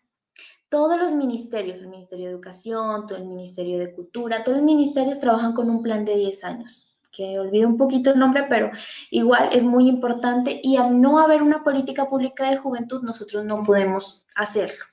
[0.70, 5.20] todos los ministerios, el Ministerio de Educación, todo el Ministerio de Cultura, todos los ministerios
[5.20, 8.72] trabajan con un plan de 10 años, que olvido un poquito el nombre, pero
[9.12, 13.64] igual es muy importante y al no haber una política pública de juventud, nosotros no
[13.64, 14.84] podemos hacerlo.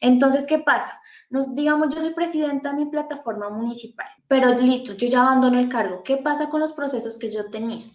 [0.00, 1.00] Entonces, ¿qué pasa?
[1.30, 5.68] Nos, digamos, yo soy presidenta de mi plataforma municipal, pero listo, yo ya abandono el
[5.68, 6.02] cargo.
[6.02, 7.86] ¿Qué pasa con los procesos que yo tenía?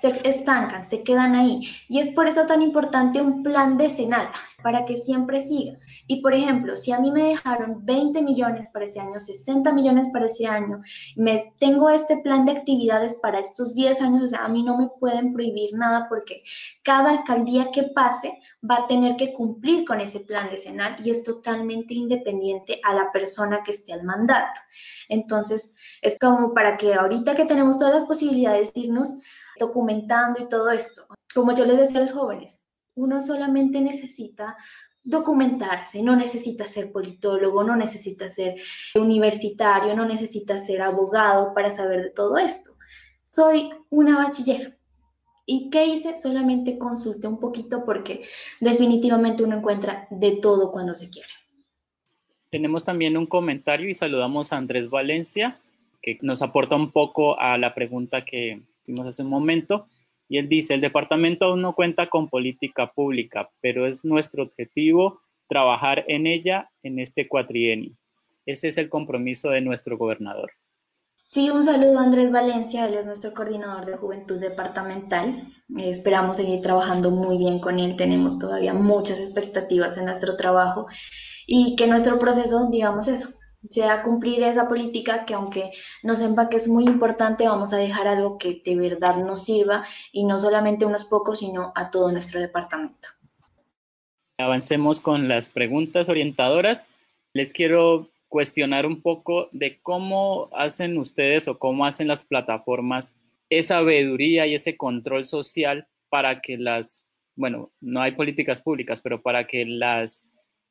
[0.00, 1.60] Se estancan, se quedan ahí.
[1.88, 4.30] Y es por eso tan importante un plan decenal,
[4.62, 5.78] para que siempre siga.
[6.06, 10.08] Y por ejemplo, si a mí me dejaron 20 millones para ese año, 60 millones
[10.12, 10.80] para ese año,
[11.16, 14.78] me tengo este plan de actividades para estos 10 años, o sea, a mí no
[14.78, 16.42] me pueden prohibir nada porque
[16.82, 21.24] cada alcaldía que pase va a tener que cumplir con ese plan decenal y es
[21.24, 24.60] totalmente independiente a la persona que esté al mandato.
[25.08, 29.12] Entonces, es como para que ahorita que tenemos todas las posibilidades de irnos
[29.60, 31.06] documentando y todo esto.
[31.32, 32.62] Como yo les decía a los jóvenes,
[32.94, 34.56] uno solamente necesita
[35.02, 38.56] documentarse, no necesita ser politólogo, no necesita ser
[38.94, 42.72] universitario, no necesita ser abogado para saber de todo esto.
[43.24, 44.76] Soy una bachiller.
[45.46, 46.16] ¿Y qué hice?
[46.16, 48.22] Solamente consulté un poquito porque
[48.60, 51.28] definitivamente uno encuentra de todo cuando se quiere.
[52.50, 55.60] Tenemos también un comentario y saludamos a Andrés Valencia,
[56.02, 59.86] que nos aporta un poco a la pregunta que, hicimos hace un momento,
[60.28, 65.20] y él dice, el departamento aún no cuenta con política pública, pero es nuestro objetivo
[65.48, 67.96] trabajar en ella en este cuatrienio.
[68.46, 70.52] Ese es el compromiso de nuestro gobernador.
[71.26, 75.44] Sí, un saludo a Andrés Valencia, él es nuestro coordinador de juventud departamental.
[75.76, 80.86] Eh, esperamos seguir trabajando muy bien con él, tenemos todavía muchas expectativas en nuestro trabajo
[81.46, 85.70] y que nuestro proceso, digamos eso, sea cumplir esa política que aunque
[86.02, 89.84] nos sepa que es muy importante, vamos a dejar algo que de verdad nos sirva
[90.12, 93.08] y no solamente unos pocos, sino a todo nuestro departamento.
[94.38, 96.88] Avancemos con las preguntas orientadoras.
[97.34, 103.16] Les quiero cuestionar un poco de cómo hacen ustedes o cómo hacen las plataformas
[103.50, 109.20] esa veeduría y ese control social para que las, bueno, no hay políticas públicas, pero
[109.20, 110.22] para que las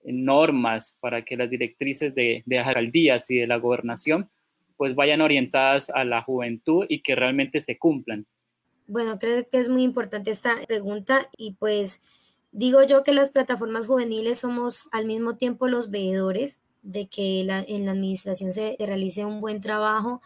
[0.03, 4.29] normas para que las directrices de, de alcaldías y de la gobernación
[4.77, 8.25] pues vayan orientadas a la juventud y que realmente se cumplan.
[8.87, 12.01] Bueno, creo que es muy importante esta pregunta y pues
[12.51, 17.85] digo yo que las plataformas juveniles somos al mismo tiempo los veedores de que en
[17.85, 20.21] la administración se realice un buen trabajo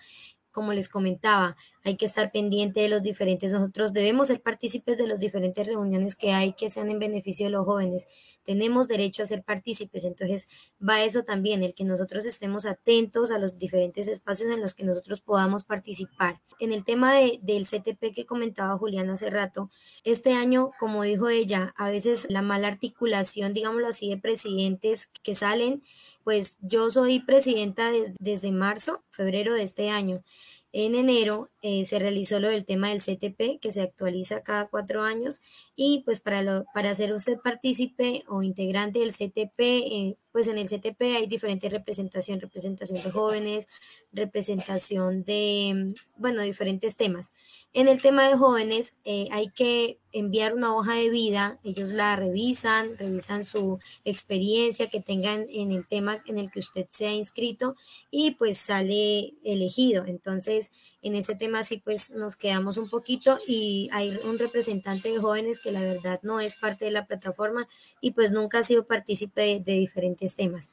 [0.51, 5.07] como les comentaba, hay que estar pendiente de los diferentes, nosotros debemos ser partícipes de
[5.07, 8.07] las diferentes reuniones que hay que sean en beneficio de los jóvenes.
[8.43, 10.47] Tenemos derecho a ser partícipes, entonces
[10.81, 14.85] va eso también, el que nosotros estemos atentos a los diferentes espacios en los que
[14.85, 16.41] nosotros podamos participar.
[16.59, 19.69] En el tema de, del CTP que comentaba Juliana hace rato,
[20.03, 25.35] este año, como dijo ella, a veces la mala articulación, digámoslo así, de presidentes que
[25.35, 25.83] salen
[26.23, 30.23] pues yo soy presidenta desde marzo, febrero de este año.
[30.73, 35.03] En enero eh, se realizó lo del tema del CTP, que se actualiza cada cuatro
[35.03, 35.41] años,
[35.75, 40.57] y pues para, lo, para ser usted partícipe o integrante del CTP, eh, pues en
[40.57, 43.67] el CTP hay diferentes representación, representación de jóvenes,
[44.11, 47.31] representación de, bueno, diferentes temas.
[47.71, 52.15] En el tema de jóvenes eh, hay que enviar una hoja de vida, ellos la
[52.15, 57.13] revisan, revisan su experiencia que tengan en el tema en el que usted se ha
[57.13, 57.75] inscrito
[58.11, 60.05] y pues sale elegido.
[60.05, 60.71] Entonces,
[61.03, 65.59] en ese tema sí pues nos quedamos un poquito y hay un representante de jóvenes
[65.59, 67.67] que la verdad no es parte de la plataforma
[68.01, 70.71] y pues nunca ha sido partícipe de, diferentes temas.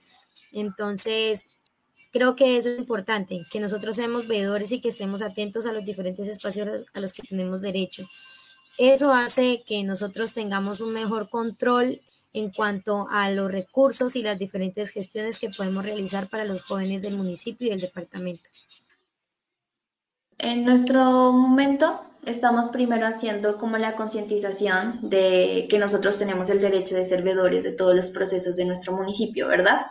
[0.53, 1.47] Entonces,
[2.13, 5.85] creo que eso es importante, que nosotros seamos veedores y que estemos atentos a los
[5.85, 8.09] diferentes espacios a los que tenemos derecho.
[8.79, 12.01] Eso hace que nosotros tengamos un mejor control
[12.33, 17.03] en cuanto a los recursos y las diferentes gestiones que podemos realizar para los jóvenes
[17.03, 18.49] del municipio y del departamento.
[20.43, 26.95] En nuestro momento estamos primero haciendo como la concientización de que nosotros tenemos el derecho
[26.95, 29.89] de ser veedores de todos los procesos de nuestro municipio, ¿verdad?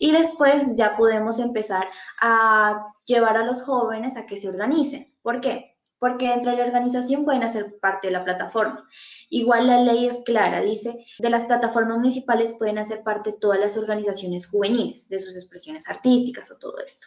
[0.00, 1.88] Y después ya podemos empezar
[2.20, 5.14] a llevar a los jóvenes a que se organicen.
[5.22, 5.76] ¿Por qué?
[6.00, 8.88] Porque dentro de la organización pueden hacer parte de la plataforma.
[9.30, 13.76] Igual la ley es clara, dice, de las plataformas municipales pueden hacer parte todas las
[13.76, 17.06] organizaciones juveniles, de sus expresiones artísticas o todo esto.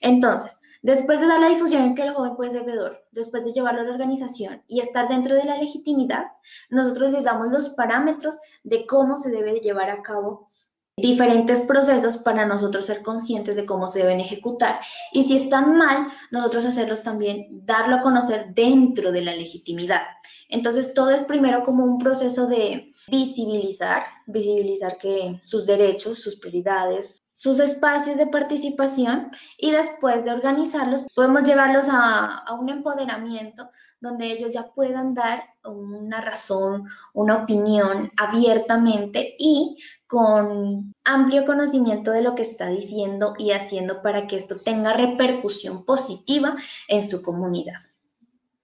[0.00, 3.52] Entonces, Después de dar la difusión en que el joven puede ser veedor, después de
[3.52, 6.26] llevarlo a la organización y estar dentro de la legitimidad,
[6.68, 10.46] nosotros les damos los parámetros de cómo se debe llevar a cabo
[10.94, 14.78] diferentes procesos para nosotros ser conscientes de cómo se deben ejecutar.
[15.10, 20.02] Y si están mal, nosotros hacerlos también, darlo a conocer dentro de la legitimidad.
[20.50, 27.16] Entonces, todo es primero como un proceso de visibilizar, visibilizar que sus derechos, sus prioridades,
[27.34, 33.68] sus espacios de participación y después de organizarlos podemos llevarlos a, un empoderamiento
[34.00, 42.22] donde ellos ya puedan dar una razón, una opinión abiertamente y con amplio conocimiento de
[42.22, 46.54] lo que está diciendo y haciendo para que esto tenga repercusión positiva
[46.86, 47.80] en su comunidad.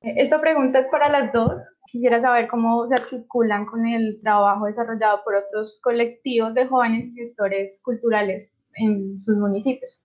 [0.01, 1.55] Esta pregunta es para las dos.
[1.89, 7.81] Quisiera saber cómo se articulan con el trabajo desarrollado por otros colectivos de jóvenes gestores
[7.83, 10.03] culturales en sus municipios.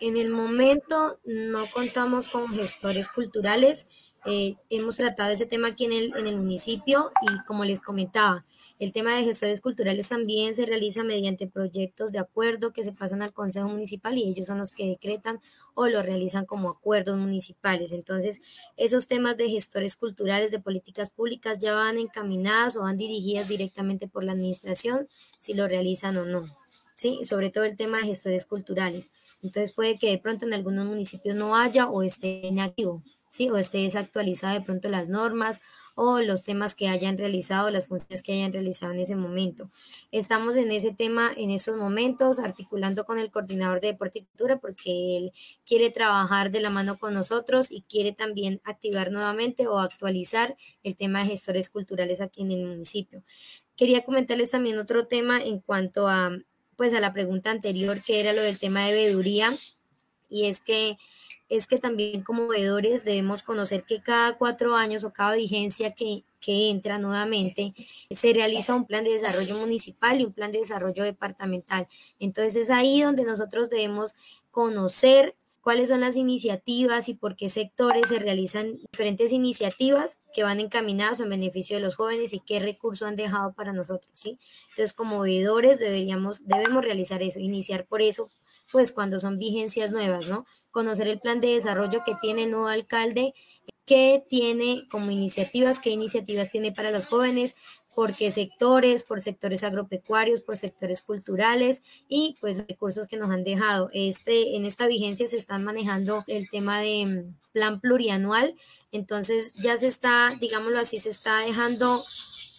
[0.00, 3.86] En el momento no contamos con gestores culturales.
[4.26, 8.44] Eh, hemos tratado ese tema aquí en el, en el municipio y como les comentaba,
[8.80, 13.22] el tema de gestores culturales también se realiza mediante proyectos de acuerdo que se pasan
[13.22, 15.40] al Consejo Municipal y ellos son los que decretan
[15.74, 17.92] o lo realizan como acuerdos municipales.
[17.92, 18.40] Entonces,
[18.76, 24.08] esos temas de gestores culturales, de políticas públicas ya van encaminadas o van dirigidas directamente
[24.08, 25.06] por la administración
[25.38, 26.44] si lo realizan o no.
[26.94, 27.20] ¿Sí?
[27.24, 29.12] Sobre todo el tema de gestores culturales.
[29.42, 33.50] Entonces puede que de pronto en algunos municipios no haya o esté inactivo, ¿sí?
[33.50, 35.60] O esté desactualizada de pronto las normas
[35.96, 39.70] o los temas que hayan realizado, las funciones que hayan realizado en ese momento.
[40.10, 44.58] Estamos en ese tema en estos momentos, articulando con el coordinador de deporte y cultura,
[44.58, 45.32] porque él
[45.64, 50.96] quiere trabajar de la mano con nosotros y quiere también activar nuevamente o actualizar el
[50.96, 53.22] tema de gestores culturales aquí en el municipio.
[53.76, 56.36] Quería comentarles también otro tema en cuanto a
[56.76, 59.52] pues a la pregunta anterior que era lo del tema de veeduría
[60.28, 60.98] y es que
[61.48, 66.24] es que también como veedores debemos conocer que cada cuatro años o cada vigencia que,
[66.40, 67.74] que entra nuevamente
[68.10, 71.86] se realiza un plan de desarrollo municipal y un plan de desarrollo departamental.
[72.18, 74.16] Entonces es ahí donde nosotros debemos
[74.50, 80.60] conocer cuáles son las iniciativas y por qué sectores se realizan diferentes iniciativas que van
[80.60, 84.38] encaminadas en beneficio de los jóvenes y qué recursos han dejado para nosotros, ¿sí?
[84.70, 88.30] Entonces, como veedores deberíamos, debemos realizar eso, iniciar por eso,
[88.70, 90.44] pues cuando son vigencias nuevas, ¿no?
[90.70, 93.32] Conocer el plan de desarrollo que tiene el nuevo alcalde
[93.86, 97.54] qué tiene como iniciativas, qué iniciativas tiene para los jóvenes,
[97.94, 103.44] por qué sectores, por sectores agropecuarios, por sectores culturales y pues recursos que nos han
[103.44, 103.90] dejado.
[103.92, 108.54] Este, en esta vigencia se están manejando el tema de mm, plan plurianual,
[108.92, 112.00] entonces ya se está, digámoslo así, se está dejando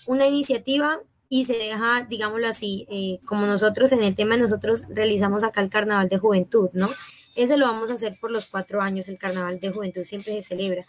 [0.08, 5.44] una iniciativa y se deja, digámoslo así, eh, como nosotros en el tema, nosotros realizamos
[5.44, 6.90] acá el Carnaval de Juventud, ¿no?
[7.36, 10.44] Ese lo vamos a hacer por los cuatro años, el Carnaval de Juventud siempre se
[10.44, 10.84] celebra,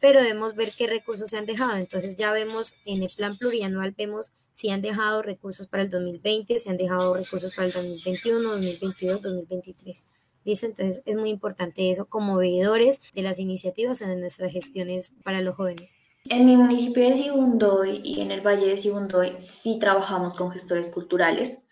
[0.00, 1.76] pero debemos ver qué recursos se han dejado.
[1.76, 6.58] Entonces ya vemos en el plan plurianual, vemos si han dejado recursos para el 2020,
[6.58, 10.04] si han dejado recursos para el 2021, 2022, 2023.
[10.44, 10.66] ¿Listo?
[10.66, 15.40] Entonces es muy importante eso como veedores de las iniciativas o de nuestras gestiones para
[15.40, 16.00] los jóvenes.
[16.28, 20.88] En mi municipio de Sibundoy y en el Valle de Sibundoy sí trabajamos con gestores
[20.88, 21.62] culturales.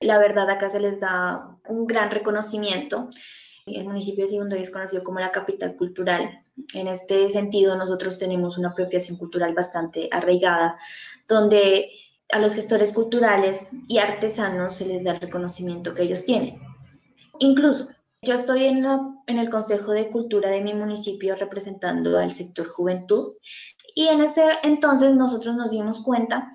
[0.00, 3.10] La verdad acá se les da un gran reconocimiento.
[3.66, 6.40] El municipio de Sibundoy es conocido como la capital cultural.
[6.72, 10.78] En este sentido, nosotros tenemos una apropiación cultural bastante arraigada,
[11.26, 11.90] donde
[12.30, 16.60] a los gestores culturales y artesanos se les da el reconocimiento que ellos tienen.
[17.40, 17.88] Incluso
[18.22, 18.86] yo estoy en,
[19.26, 23.34] en, el Consejo de Cultura de mi municipio representando al sector juventud
[23.96, 26.50] y en ese entonces nosotros nos dimos cuenta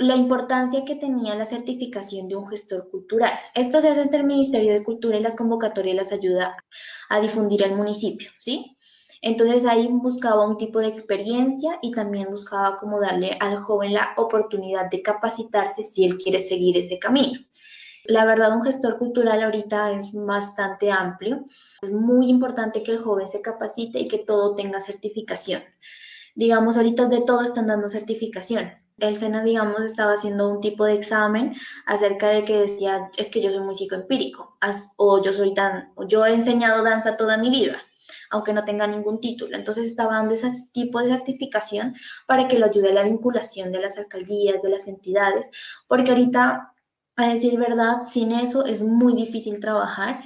[0.00, 3.32] la importancia que tenía la certificación de un gestor cultural.
[3.54, 6.56] Esto se hace entre el Ministerio de Cultura y las convocatorias las ayuda
[7.10, 8.78] a difundir al municipio, ¿sí?
[9.20, 14.14] Entonces ahí buscaba un tipo de experiencia y también buscaba como darle al joven la
[14.16, 17.38] oportunidad de capacitarse si él quiere seguir ese camino.
[18.04, 21.44] La verdad, un gestor cultural ahorita es bastante amplio.
[21.82, 25.62] Es muy importante que el joven se capacite y que todo tenga certificación.
[26.34, 28.72] Digamos, ahorita de todo están dando certificación.
[29.00, 31.54] El SENA, digamos, estaba haciendo un tipo de examen
[31.86, 34.56] acerca de que decía, es que yo soy músico empírico,
[34.96, 37.76] o yo soy tan, yo he enseñado danza toda mi vida,
[38.30, 39.56] aunque no tenga ningún título.
[39.56, 41.94] Entonces estaba dando ese tipo de certificación
[42.26, 45.46] para que lo ayude a la vinculación de las alcaldías, de las entidades,
[45.88, 46.74] porque ahorita
[47.16, 50.24] a decir verdad, sin eso es muy difícil trabajar.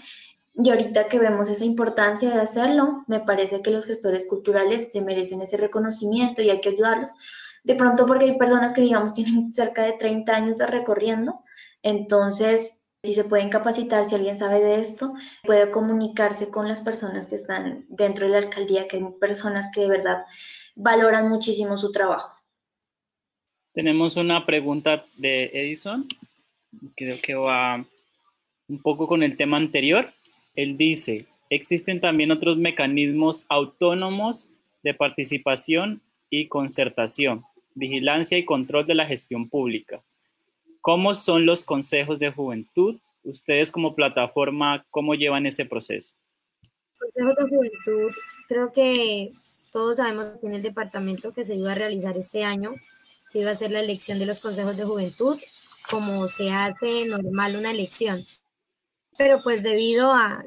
[0.57, 5.03] Y ahorita que vemos esa importancia de hacerlo, me parece que los gestores culturales se
[5.03, 7.13] merecen ese reconocimiento y hay que ayudarlos.
[7.65, 11.41] De pronto porque hay personas que, digamos, tienen cerca de 30 años recorriendo,
[11.83, 15.13] entonces, si se pueden capacitar, si alguien sabe de esto,
[15.43, 19.83] puede comunicarse con las personas que están dentro de la alcaldía, que hay personas que
[19.83, 20.25] de verdad
[20.75, 22.33] valoran muchísimo su trabajo.
[23.75, 26.09] Tenemos una pregunta de Edison
[26.97, 27.85] creo que va
[28.69, 30.13] un poco con el tema anterior.
[30.55, 34.51] Él dice, existen también otros mecanismos autónomos
[34.83, 40.03] de participación y concertación, vigilancia y control de la gestión pública.
[40.81, 42.97] ¿Cómo son los consejos de juventud?
[43.23, 46.13] Ustedes como plataforma, ¿cómo llevan ese proceso?
[46.99, 48.13] Consejos de juventud,
[48.49, 49.33] creo que
[49.73, 52.75] todos sabemos que en el departamento que se iba a realizar este año
[53.27, 55.37] se iba a hacer la elección de los consejos de juventud
[55.91, 58.21] como se hace normal una elección.
[59.17, 60.45] Pero pues debido a,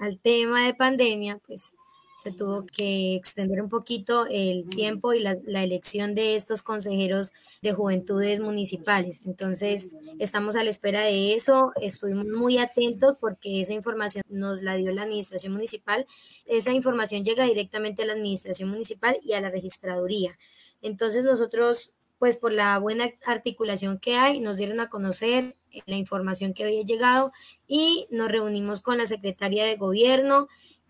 [0.00, 1.74] al tema de pandemia, pues
[2.22, 7.32] se tuvo que extender un poquito el tiempo y la, la, elección de estos consejeros
[7.62, 9.20] de juventudes municipales.
[9.26, 11.72] Entonces, estamos a la espera de eso.
[11.80, 16.06] Estuvimos muy atentos porque esa información nos la dio la administración municipal.
[16.46, 20.38] Esa información llega directamente a la administración municipal y a la registraduría.
[20.82, 25.54] Entonces, nosotros pues por la buena articulación que hay, nos dieron a conocer
[25.86, 27.32] la información que había llegado
[27.68, 30.48] y nos reunimos con la secretaria de gobierno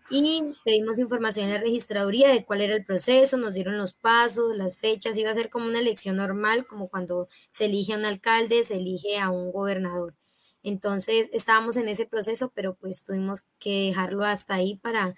[0.09, 4.55] y pedimos información en la registraduría de cuál era el proceso, nos dieron los pasos,
[4.55, 8.05] las fechas, iba a ser como una elección normal, como cuando se elige a un
[8.05, 10.13] alcalde, se elige a un gobernador.
[10.63, 15.15] Entonces estábamos en ese proceso, pero pues tuvimos que dejarlo hasta ahí para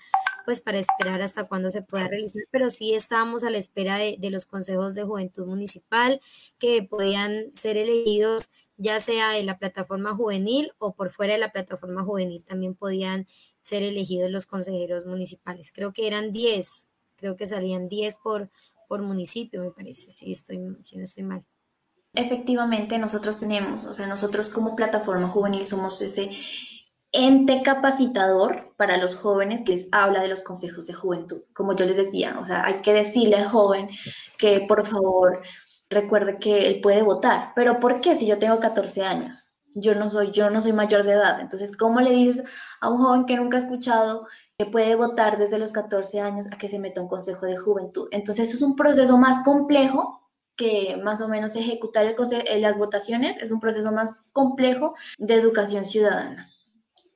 [0.50, 4.18] pues para esperar hasta cuándo se pueda realizar, pero sí estábamos a la espera de,
[4.32, 6.22] los consejos de juventud municipal
[6.58, 11.52] que podían ser elegidos ya sea de la plataforma juvenil o por fuera de la
[11.52, 13.28] plataforma juvenil también podían
[13.62, 15.72] ser elegidos los consejeros municipales.
[15.72, 18.50] Creo que eran 10, creo que salían 10 por,
[18.88, 21.46] por municipio, me parece, si, estoy, si no estoy mal.
[22.16, 26.32] Efectivamente, nosotros tenemos, o sea, nosotros como plataforma juvenil somos ese
[27.12, 31.42] ente capacitador para los jóvenes que les habla de los consejos de juventud.
[31.54, 33.90] Como yo les decía, o sea, hay que decirle al joven
[34.38, 35.42] que por favor
[35.90, 37.52] recuerde que él puede votar.
[37.56, 39.56] Pero ¿por qué si yo tengo 14 años?
[39.76, 41.40] Yo no soy yo no soy mayor de edad.
[41.40, 42.44] Entonces, ¿cómo le dices
[42.82, 44.28] a un joven que nunca ha escuchado
[44.58, 48.08] que puede votar desde los 14 años a que se meta un consejo de juventud?
[48.12, 50.20] Entonces, eso es un proceso más complejo
[50.56, 55.86] que más o menos ejecutar el las votaciones es un proceso más complejo de educación
[55.86, 56.52] ciudadana.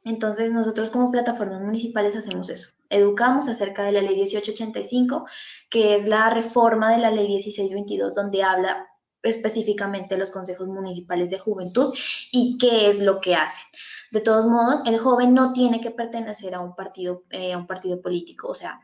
[0.05, 2.69] Entonces nosotros como plataformas municipales hacemos eso.
[2.89, 5.25] Educamos acerca de la ley 1885,
[5.69, 8.87] que es la reforma de la ley 1622, donde habla
[9.21, 11.93] específicamente los consejos municipales de juventud
[12.31, 13.65] y qué es lo que hacen.
[14.11, 17.65] De todos modos, el joven no tiene que pertenecer a un partido, eh, a un
[17.65, 18.81] partido político, o sea,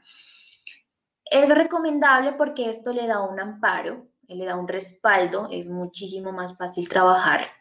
[1.25, 6.57] es recomendable porque esto le da un amparo, le da un respaldo, es muchísimo más
[6.57, 7.58] fácil trabajar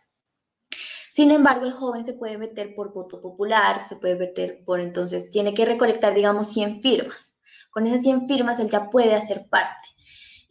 [1.19, 5.31] sin embargo, el joven se puede meter por voto popular, se puede meter por entonces,
[5.31, 7.41] tiene que recolectar, digamos, 100 firmas.
[7.73, 9.89] Con esas 100 firmas él ya puede hacer parte.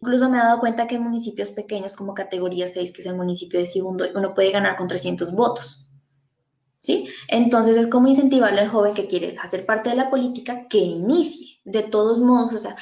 [0.01, 3.15] Incluso me he dado cuenta que en municipios pequeños como categoría 6, que es el
[3.15, 5.88] municipio de Sibundoy, uno puede ganar con 300 votos.
[6.82, 7.07] ¿Sí?
[7.30, 11.61] Entonces es como incentivarle al joven que quiere hacer parte de la política que inicie.
[11.63, 12.76] De todos modos, o sea,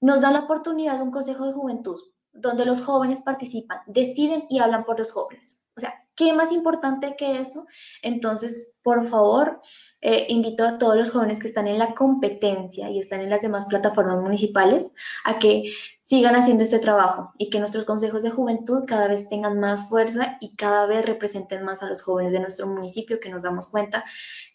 [0.00, 2.00] nos da la oportunidad de un consejo de juventud
[2.32, 5.67] donde los jóvenes participan, deciden y hablan por los jóvenes.
[5.78, 7.64] O sea, ¿qué más importante que eso?
[8.02, 9.60] Entonces, por favor,
[10.00, 13.40] eh, invito a todos los jóvenes que están en la competencia y están en las
[13.40, 14.90] demás plataformas municipales
[15.24, 15.72] a que
[16.02, 20.38] sigan haciendo este trabajo y que nuestros consejos de juventud cada vez tengan más fuerza
[20.40, 24.04] y cada vez representen más a los jóvenes de nuestro municipio, que nos damos cuenta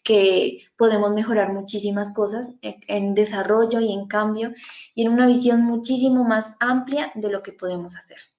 [0.02, 4.52] que podemos mejorar muchísimas cosas en, en desarrollo y en cambio
[4.94, 8.33] y en una visión muchísimo más amplia de lo que podemos hacer.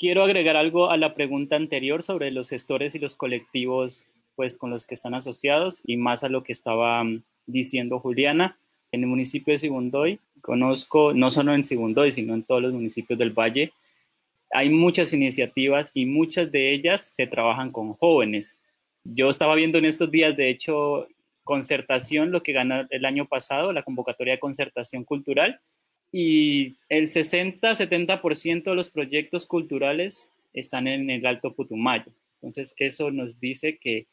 [0.00, 4.70] Quiero agregar algo a la pregunta anterior sobre los gestores y los colectivos pues con
[4.70, 8.58] los que están asociados y más a lo que estaba mm, diciendo Juliana.
[8.92, 13.18] En el municipio de Sibundoy, conozco, no solo en Sibundoy, sino en todos los municipios
[13.18, 13.74] del Valle,
[14.50, 18.58] hay muchas iniciativas y muchas de ellas se trabajan con jóvenes.
[19.04, 21.08] Yo estaba viendo en estos días, de hecho,
[21.44, 25.60] concertación, lo que ganó el año pasado, la convocatoria de concertación cultural,
[26.12, 32.12] y el 60-70% de los proyectos culturales están en el Alto Putumayo.
[32.34, 34.06] Entonces, eso nos dice que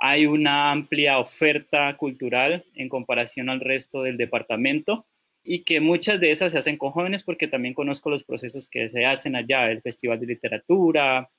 [0.00, 5.06] hay una amplia oferta cultural en comparación al resto del departamento
[5.42, 8.90] y que muchas de esas se hacen con jóvenes porque también conozco los procesos que
[8.90, 11.30] se hacen allá, el Festival de Literatura,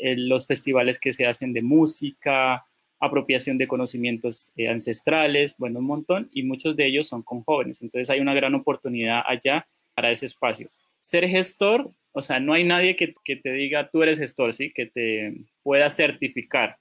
[0.00, 2.66] los festivales que se hacen de música,
[3.00, 7.82] apropiación de conocimientos eh, ancestrales, bueno, un montón, y muchos de ellos son con jóvenes.
[7.82, 10.68] Entonces hay una gran oportunidad allá para ese espacio.
[11.00, 14.70] Ser gestor, o sea, no hay nadie que, que te diga tú eres gestor, ¿sí?
[14.72, 16.78] Que te pueda certificar.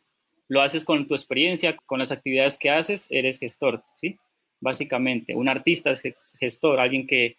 [0.48, 4.18] Lo haces con tu experiencia, con las actividades que haces, eres gestor, ¿sí?
[4.60, 7.36] Básicamente, un artista es gestor, alguien que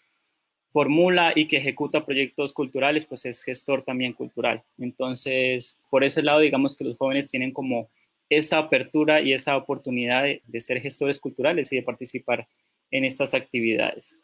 [0.74, 4.64] formula y que ejecuta proyectos culturales, pues es gestor también cultural.
[4.76, 7.88] Entonces, por ese lado, digamos que los jóvenes tienen como
[8.28, 12.46] esa apertura y esa oportunidad de, ser gestores culturales y de participar
[12.90, 14.18] en estas actividades.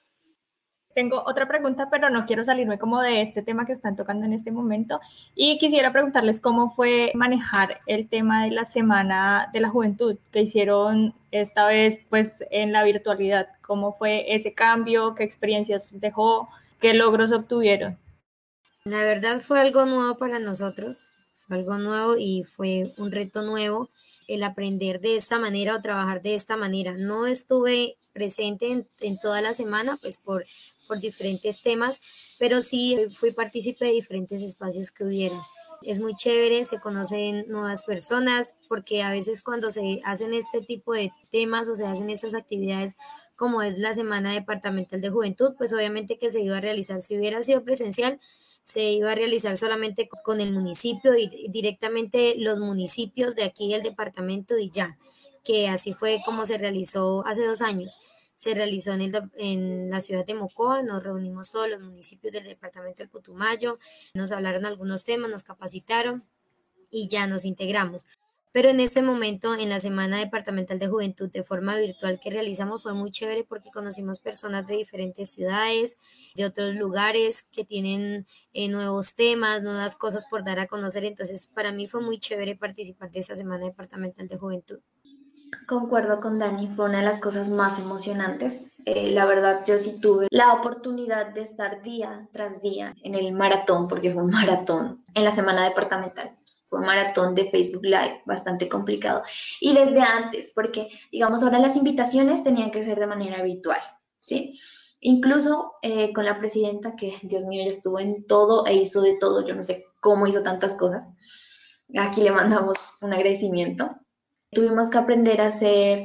[0.95, 4.33] Tengo otra pregunta, pero no quiero salirme como de este tema que están tocando en
[4.33, 5.01] este momento.
[5.37, 10.43] Y quisiera preguntarles cómo fue manejar el tema de la Semana de la Juventud que
[10.43, 13.49] hicieron esta vez pues en la virtualidad.
[13.61, 15.15] ¿Cómo fue ese cambio?
[15.15, 16.49] ¿Qué experiencias dejó?
[16.81, 17.97] ¿Qué logros obtuvieron?
[18.85, 21.09] La verdad fue algo nuevo para nosotros
[21.55, 23.89] algo nuevo y fue un reto nuevo
[24.29, 26.97] el aprender de esta manera o trabajar de esta manera.
[26.97, 30.45] No estuve presente en, toda la semana, pues por,
[30.87, 35.41] por diferentes temas, pero sí fui partícipe de diferentes espacios que hubieron.
[35.83, 40.93] Es muy chévere, se conocen nuevas personas, porque a veces cuando se hacen este tipo
[40.93, 42.97] de temas o se hacen estas actividades,
[43.35, 47.17] como es la Semana Departamental de Juventud, pues obviamente que se iba a realizar, si
[47.17, 48.21] hubiera sido presencial,
[48.63, 53.83] se iba a realizar solamente con el municipio y directamente los municipios de aquí del
[53.83, 54.99] departamento y ya,
[55.45, 57.99] que así fue como se realizó hace dos años.
[58.35, 62.45] Se realizó en, el, en la ciudad de Mocoa, nos reunimos todos los municipios del
[62.45, 63.79] departamento del Putumayo,
[64.15, 66.25] nos hablaron algunos temas, nos capacitaron
[66.91, 68.07] y ya nos integramos.
[68.53, 72.83] Pero en este momento, en la Semana Departamental de Juventud de forma virtual que realizamos,
[72.83, 75.99] fue muy chévere porque conocimos personas de diferentes ciudades,
[76.35, 81.05] de otros lugares que tienen eh, nuevos temas, nuevas cosas por dar a conocer.
[81.05, 84.81] Entonces, para mí fue muy chévere participar de esta Semana Departamental de Juventud.
[85.69, 88.73] Concuerdo con Dani, fue una de las cosas más emocionantes.
[88.85, 93.33] Eh, la verdad, yo sí tuve la oportunidad de estar día tras día en el
[93.33, 96.37] maratón, porque fue un maratón, en la semana departamental
[96.71, 99.23] fue maratón de Facebook Live, bastante complicado.
[99.61, 103.81] Y desde antes, porque digamos ahora las invitaciones tenían que ser de manera virtual,
[104.21, 104.59] ¿sí?
[105.01, 109.45] Incluso eh, con la presidenta, que Dios mío, estuvo en todo e hizo de todo,
[109.47, 111.09] yo no sé cómo hizo tantas cosas.
[111.99, 113.91] Aquí le mandamos un agradecimiento.
[114.53, 116.05] Tuvimos que aprender a hacer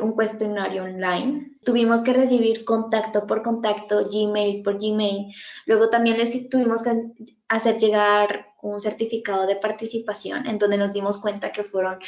[0.00, 1.52] un cuestionario online.
[1.64, 5.34] Tuvimos que recibir contacto por contacto, Gmail por Gmail.
[5.66, 6.90] Luego también les tuvimos que
[7.48, 11.98] hacer llegar un certificado de participación en donde nos dimos cuenta que fueron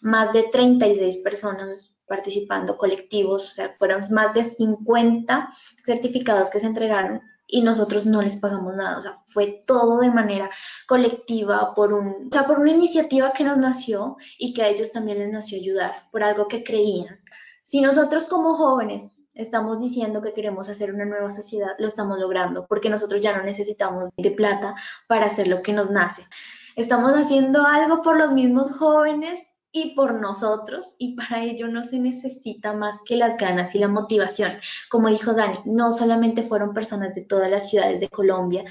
[0.00, 5.48] más de 36 personas participando, colectivos, o sea, fueron más de 50
[5.84, 10.10] certificados que se entregaron y nosotros no les pagamos nada, o sea, fue todo de
[10.10, 10.50] manera
[10.88, 14.90] colectiva, por, un, o sea, por una iniciativa que nos nació y que a ellos
[14.90, 17.20] también les nació ayudar, por algo que creían.
[17.62, 22.66] Si nosotros como jóvenes estamos diciendo que queremos hacer una nueva sociedad, lo estamos logrando,
[22.66, 24.74] porque nosotros ya no necesitamos de plata
[25.08, 26.26] para hacer lo que nos nace.
[26.74, 29.40] Estamos haciendo algo por los mismos jóvenes
[29.76, 33.88] y por nosotros y para ello no se necesita más que las ganas y la
[33.88, 34.58] motivación.
[34.88, 38.64] Como dijo Dani, no solamente fueron personas de todas las ciudades de Colombia,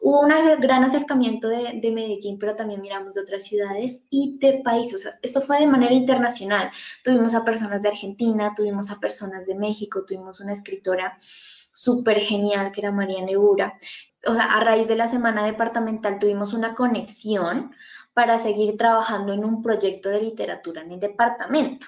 [0.00, 0.28] hubo un
[0.60, 5.08] gran acercamiento de, de, Medellín, pero también miramos de otras ciudades y de países.
[5.22, 6.70] esto fue de manera internacional.
[7.02, 11.16] Tuvimos a personas de Argentina, tuvimos a personas de México, tuvimos una escritora
[11.72, 13.78] súper genial que era María Nebura.
[14.26, 17.72] O sea, a raíz de la semana departamental tuvimos una conexión
[18.14, 21.86] para seguir trabajando en un proyecto de literatura en el departamento.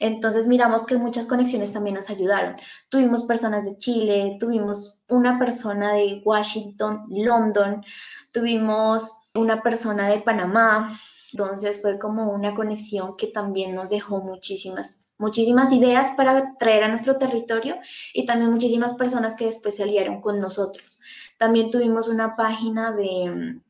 [0.00, 2.56] Entonces miramos que muchas conexiones también nos ayudaron.
[2.88, 7.84] Tuvimos personas de Chile, tuvimos una persona de Washington, London,
[8.32, 10.90] tuvimos una persona de Panamá.
[11.32, 16.88] Entonces fue como una conexión que también nos dejó muchísimas, muchísimas ideas para traer a
[16.88, 17.76] nuestro territorio
[18.14, 20.98] y también muchísimas personas que después se aliaron con nosotros.
[21.38, 23.60] También tuvimos una página de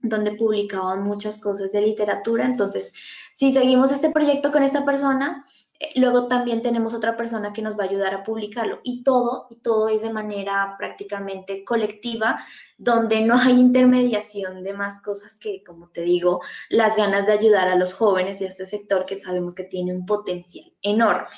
[0.00, 2.44] donde publicaban muchas cosas de literatura.
[2.44, 2.92] Entonces,
[3.34, 5.44] si seguimos este proyecto con esta persona,
[5.80, 8.80] eh, luego también tenemos otra persona que nos va a ayudar a publicarlo.
[8.82, 12.38] Y todo, y todo es de manera prácticamente colectiva,
[12.76, 17.68] donde no hay intermediación de más cosas que, como te digo, las ganas de ayudar
[17.68, 21.28] a los jóvenes y a este sector que sabemos que tiene un potencial enorme.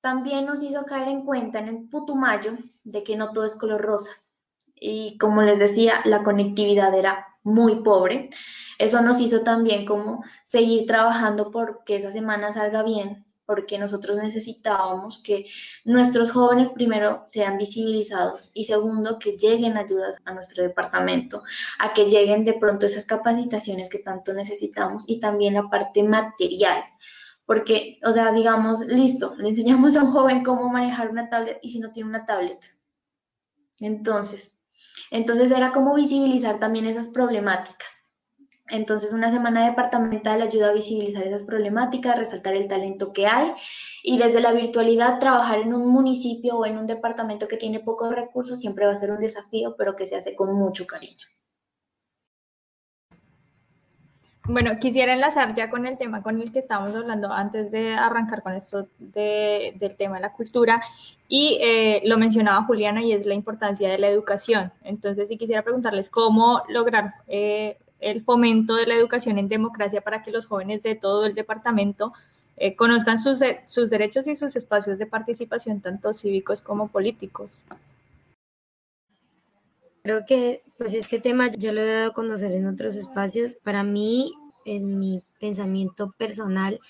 [0.00, 2.54] También nos hizo caer en cuenta en el Putumayo
[2.84, 4.36] de que no todo es color rosas.
[4.74, 8.30] Y como les decía, la conectividad era muy pobre.
[8.78, 14.16] Eso nos hizo también como seguir trabajando por que esa semana salga bien, porque nosotros
[14.16, 15.46] necesitábamos que
[15.84, 21.42] nuestros jóvenes primero sean visibilizados y segundo que lleguen ayudas a nuestro departamento,
[21.78, 26.82] a que lleguen de pronto esas capacitaciones que tanto necesitamos y también la parte material.
[27.44, 31.70] Porque, o sea, digamos, listo, le enseñamos a un joven cómo manejar una tablet y
[31.70, 32.58] si no tiene una tablet.
[33.80, 34.61] Entonces,
[35.10, 38.02] entonces era como visibilizar también esas problemáticas.
[38.68, 43.52] Entonces una semana departamental ayuda a visibilizar esas problemáticas, resaltar el talento que hay
[44.02, 48.14] y desde la virtualidad trabajar en un municipio o en un departamento que tiene pocos
[48.14, 51.26] recursos siempre va a ser un desafío, pero que se hace con mucho cariño.
[54.48, 58.42] Bueno, quisiera enlazar ya con el tema con el que estábamos hablando antes de arrancar
[58.42, 60.82] con esto del tema de la cultura
[61.28, 64.72] y eh, lo mencionaba Juliana y es la importancia de la educación.
[64.82, 70.24] Entonces, sí quisiera preguntarles cómo lograr eh, el fomento de la educación en democracia para
[70.24, 72.12] que los jóvenes de todo el departamento
[72.56, 77.60] eh, conozcan sus derechos y sus espacios de participación, tanto cívicos como políticos.
[80.02, 83.54] Creo que pues este tema ya lo he dado a conocer en otros espacios.
[83.54, 84.32] Para mí,
[84.64, 86.80] en mi pensamiento personal,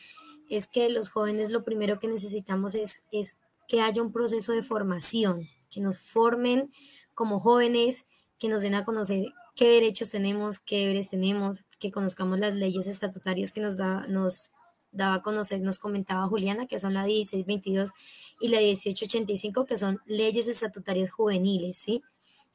[0.49, 3.37] es que los jóvenes lo primero que necesitamos es, es
[3.69, 6.71] que haya un proceso de formación, que nos formen
[7.15, 8.07] como jóvenes,
[8.39, 12.87] que nos den a conocer qué derechos tenemos, qué deberes tenemos, que conozcamos las leyes
[12.87, 14.53] estatutarias que nos, da, nos
[14.91, 17.91] daba a conocer, nos comentaba Juliana, que son la 1622
[18.41, 22.03] y la 1885, que son leyes estatutarias juveniles, ¿sí?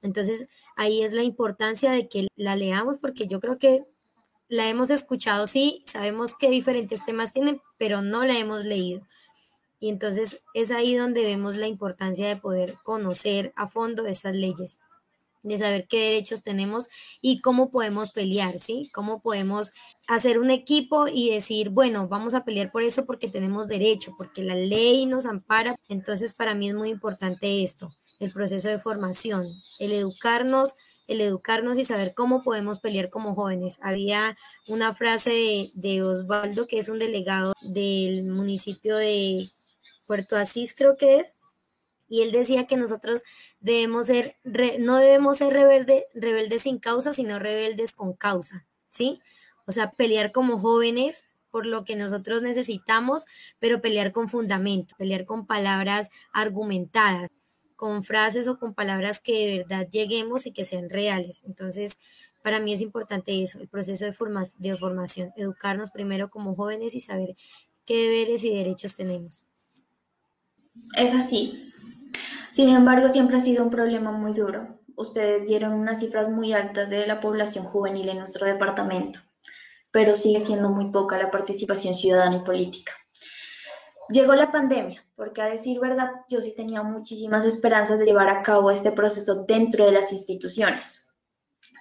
[0.02, 3.86] Entonces, ahí es la importancia de que la leamos porque yo creo que
[4.50, 9.02] la hemos escuchado, sí, sabemos qué diferentes temas tienen, pero no la hemos leído.
[9.80, 14.80] Y entonces es ahí donde vemos la importancia de poder conocer a fondo estas leyes,
[15.44, 16.90] de saber qué derechos tenemos
[17.22, 18.90] y cómo podemos pelear, ¿sí?
[18.94, 19.74] Cómo podemos
[20.08, 24.42] hacer un equipo y decir, bueno, vamos a pelear por eso porque tenemos derecho, porque
[24.42, 25.76] la ley nos ampara.
[25.90, 29.46] Entonces, para mí es muy importante esto el proceso de formación,
[29.80, 30.76] el educarnos,
[31.08, 33.80] el educarnos y saber cómo podemos pelear como jóvenes.
[33.82, 34.38] Había
[34.68, 39.48] una frase de, Osvaldo, que es un delegado del municipio de
[40.06, 41.36] Puerto Asís, creo que es,
[42.10, 43.24] y él decía que nosotros
[43.60, 44.38] debemos ser,
[44.80, 49.22] no debemos ser rebelde, rebeldes sin causa, sino rebeldes con causa, ¿sí?
[49.66, 53.26] O sea, pelear como jóvenes por lo que nosotros necesitamos,
[53.60, 57.30] pero pelear con fundamento, pelear con palabras argumentadas
[57.78, 61.44] con frases o con palabras que de verdad lleguemos y que sean reales.
[61.46, 61.98] Entonces,
[62.44, 64.12] para mí es importante eso, el proceso de,
[64.58, 67.36] de formación, educarnos primero como jóvenes y saber
[67.86, 69.46] qué deberes y derechos tenemos.
[70.96, 71.74] Es así.
[72.50, 74.80] Sin embargo, siempre ha sido un problema muy duro.
[74.96, 79.20] Ustedes dieron unas cifras muy altas de la población juvenil en nuestro departamento,
[79.92, 82.94] pero sigue siendo muy poca la participación ciudadana y política.
[84.10, 88.42] Llegó la pandemia, porque a decir verdad, yo sí tenía muchísimas esperanzas de llevar a
[88.42, 91.12] cabo este proceso dentro de las instituciones.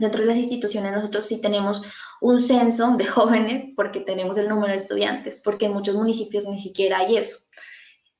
[0.00, 1.82] Dentro de las instituciones nosotros sí tenemos
[2.20, 6.58] un censo de jóvenes porque tenemos el número de estudiantes, porque en muchos municipios ni
[6.58, 7.38] siquiera hay eso.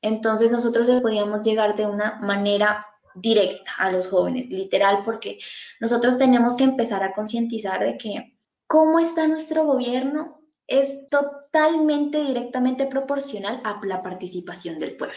[0.02, 5.38] Entonces nosotros le podíamos llegar de una manera directa a los jóvenes, literal, porque
[5.80, 12.86] nosotros tenemos que empezar a concientizar de que cómo está nuestro gobierno es totalmente directamente
[12.86, 15.16] proporcional a la participación del pueblo.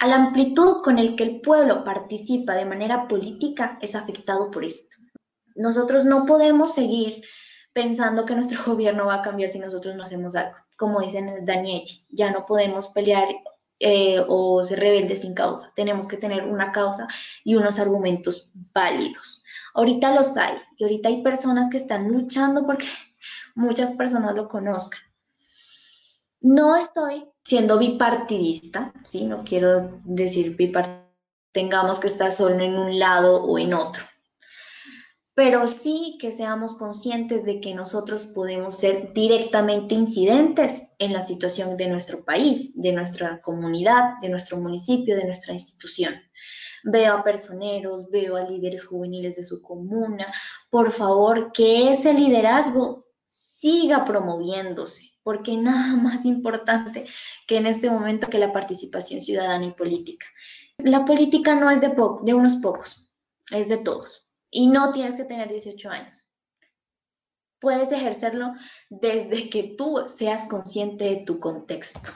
[0.00, 4.64] A la amplitud con el que el pueblo participa de manera política es afectado por
[4.64, 4.96] esto.
[5.54, 7.22] Nosotros no podemos seguir
[7.72, 10.56] pensando que nuestro gobierno va a cambiar si nosotros no hacemos algo.
[10.76, 13.28] Como dicen Daniel, ya no podemos pelear
[13.80, 15.72] eh, o ser rebeldes sin causa.
[15.74, 17.06] Tenemos que tener una causa
[17.44, 19.42] y unos argumentos válidos.
[19.74, 22.86] Ahorita los hay y ahorita hay personas que están luchando porque
[23.54, 25.00] muchas personas lo conozcan.
[26.40, 29.24] No estoy siendo bipartidista, ¿sí?
[29.24, 31.04] No quiero decir bipartidista,
[31.52, 34.02] tengamos que estar solo en un lado o en otro
[35.34, 41.76] pero sí que seamos conscientes de que nosotros podemos ser directamente incidentes en la situación
[41.76, 46.14] de nuestro país, de nuestra comunidad, de nuestro municipio, de nuestra institución.
[46.84, 50.26] Veo a personeros, veo a líderes juveniles de su comuna.
[50.70, 53.03] Por favor, que ese liderazgo
[53.64, 57.06] siga promoviéndose, porque nada más importante
[57.46, 60.26] que en este momento que la participación ciudadana y política.
[60.76, 63.08] La política no es de, unos pocos,
[63.50, 66.28] es de todos y no tienes que tener 18 años.
[67.58, 68.52] Puedes ejercerlo
[68.90, 72.10] desde que tú seas consciente de tu contexto.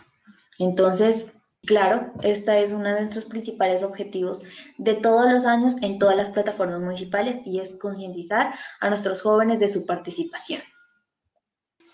[0.58, 1.32] Entonces,
[1.62, 4.42] claro, esta es uno de nuestros principales objetivos
[4.76, 9.60] de todos los años en todas las plataformas municipales y es concientizar a nuestros jóvenes
[9.60, 10.60] de su participación.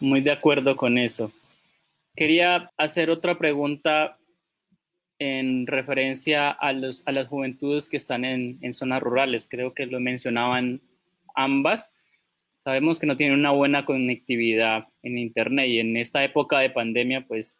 [0.05, 1.33] Muy de acuerdo con eso.
[2.15, 4.19] Quería hacer otra pregunta
[5.19, 9.49] en referencia a, los, a las juventudes que están en, en, zonas rurales.
[9.51, 10.83] Creo que lo mencionaban
[11.35, 11.91] ambas.
[12.59, 17.27] Sabemos que no tienen una buena conectividad en Internet y en esta época de pandemia,
[17.27, 17.59] pues,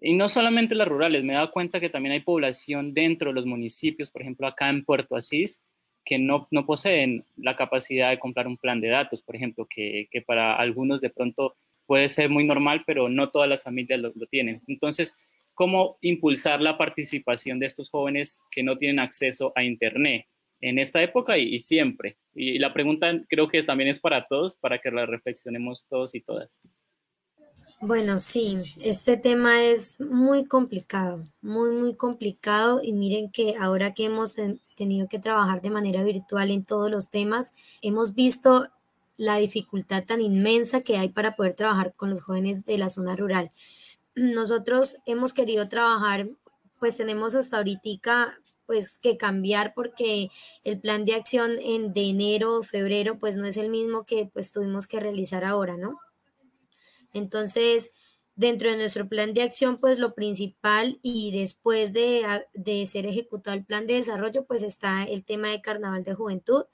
[0.00, 3.34] y no solamente las rurales, me he dado cuenta que también hay población dentro de
[3.34, 5.64] los municipios, por ejemplo, acá en Puerto Asís,
[6.04, 10.08] que no, no poseen la capacidad de comprar un plan de datos, por ejemplo, que,
[10.10, 14.12] que para algunos de pronto puede ser muy normal, pero no todas las familias lo,
[14.14, 14.62] lo tienen.
[14.66, 15.20] Entonces,
[15.54, 20.26] cómo impulsar la participación de estos jóvenes que no tienen acceso a Internet
[20.60, 22.16] en esta época y, siempre.
[22.34, 26.20] Y, la pregunta creo que también es para todos, para que la reflexionemos todos y
[26.20, 26.50] todas.
[27.82, 34.04] Bueno, sí, este tema es muy complicado, muy, muy complicado y miren que ahora que
[34.04, 34.36] hemos
[34.76, 38.68] tenido que trabajar de manera virtual en todos los temas, hemos visto
[39.16, 43.16] la dificultad tan inmensa que hay para poder trabajar con los jóvenes de la zona
[43.16, 43.50] rural
[44.16, 46.28] nosotros hemos querido trabajar,
[46.80, 50.30] pues tenemos hasta ahorita pues que cambiar porque
[50.64, 54.52] el plan de acción en, de enero, febrero, pues no es el mismo que pues
[54.52, 55.98] tuvimos que realizar ahora, ¿no?
[57.12, 57.92] Entonces,
[58.36, 63.56] dentro de nuestro plan de acción, pues lo principal y después de, de ser ejecutado
[63.56, 66.64] el plan de desarrollo, pues está el tema de Carnaval de Juventud.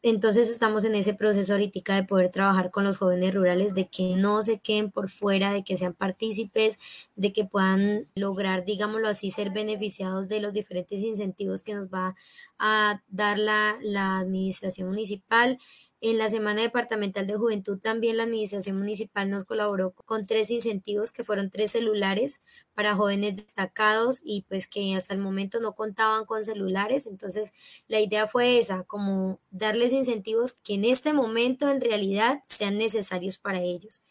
[0.00, 4.14] Entonces estamos en ese proceso ahorita de poder trabajar con los jóvenes rurales, de que
[4.16, 6.78] no se queden por fuera, de que sean partícipes,
[7.16, 12.14] de que puedan lograr, digámoslo así, ser beneficiados de los diferentes incentivos que nos va
[12.60, 15.58] a dar la, la administración municipal
[16.00, 21.10] en la Semana Departamental de Juventud también la Administración Municipal nos colaboró con tres incentivos
[21.12, 22.40] que fueron tres celulares
[22.74, 27.06] para jóvenes destacados y pues que hasta el momento no contaban con celulares.
[27.06, 27.52] Entonces
[27.88, 33.38] la idea fue esa, como darles incentivos que en este momento en realidad sean necesarios
[33.38, 34.02] para ellos.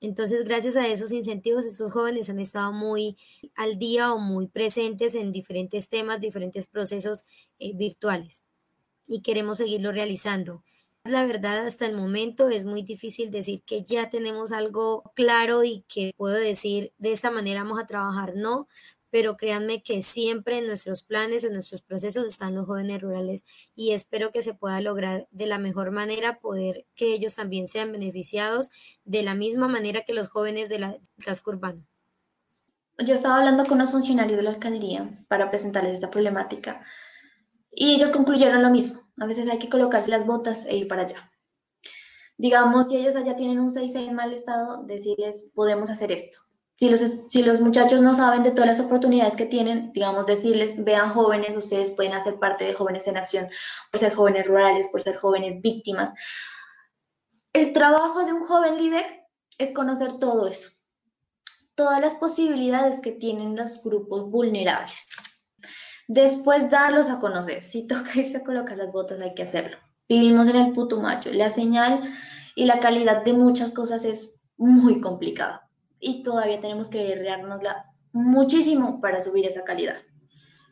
[0.00, 3.18] Entonces, gracias a esos incentivos, estos jóvenes han estado muy
[3.54, 7.26] al día o muy presentes en diferentes temas, diferentes procesos
[7.58, 8.44] eh, virtuales
[9.06, 10.62] y queremos seguirlo realizando.
[11.04, 15.82] La verdad, hasta el momento es muy difícil decir que ya tenemos algo claro y
[15.88, 18.68] que puedo decir de esta manera vamos a trabajar, no,
[19.10, 23.42] pero créanme que siempre en nuestros planes o en nuestros procesos están los jóvenes rurales
[23.74, 27.92] y espero que se pueda lograr de la mejor manera poder que ellos también sean
[27.92, 28.70] beneficiados
[29.04, 31.82] de la misma manera que los jóvenes de la casco urbano.
[32.98, 36.82] Yo estaba hablando con unos funcionarios de la alcaldía para presentarles esta problemática
[37.70, 39.00] y ellos concluyeron lo mismo.
[39.20, 41.30] A veces hay que colocarse las botas e ir para allá.
[42.38, 46.38] Digamos, si ellos allá tienen un 6 en mal estado, decirles, podemos hacer esto.
[46.76, 50.82] Si los, si los muchachos no saben de todas las oportunidades que tienen, digamos, decirles,
[50.82, 53.50] vean jóvenes, ustedes pueden hacer parte de Jóvenes en Acción
[53.92, 56.14] por ser jóvenes rurales, por ser jóvenes víctimas.
[57.52, 59.04] El trabajo de un joven líder
[59.58, 60.70] es conocer todo eso,
[61.74, 65.08] todas las posibilidades que tienen los grupos vulnerables.
[66.12, 67.62] Después darlos a conocer.
[67.62, 69.76] Si toca irse a colocar las botas, hay que hacerlo.
[70.08, 71.32] Vivimos en el Putumayo.
[71.32, 72.00] La señal
[72.56, 75.68] y la calidad de muchas cosas es muy complicada
[76.00, 79.98] y todavía tenemos que guerreárnosla muchísimo para subir esa calidad.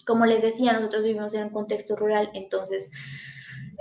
[0.05, 2.91] Como les decía, nosotros vivimos en un contexto rural, entonces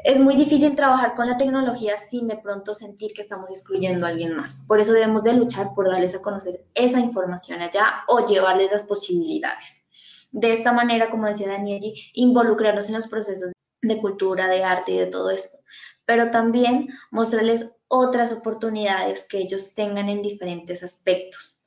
[0.03, 4.09] es muy difícil trabajar con la tecnología sin de pronto sentir que estamos excluyendo a
[4.09, 4.63] alguien más.
[4.67, 8.83] Por eso debemos de luchar por darles a conocer esa información allá o llevarles las
[8.83, 9.86] posibilidades.
[10.31, 13.51] De esta manera, como decía Danieli, involucrarnos en los procesos
[13.81, 15.57] de cultura, de arte y de todo esto,
[16.05, 21.61] pero también mostrarles otras oportunidades que ellos tengan en diferentes aspectos.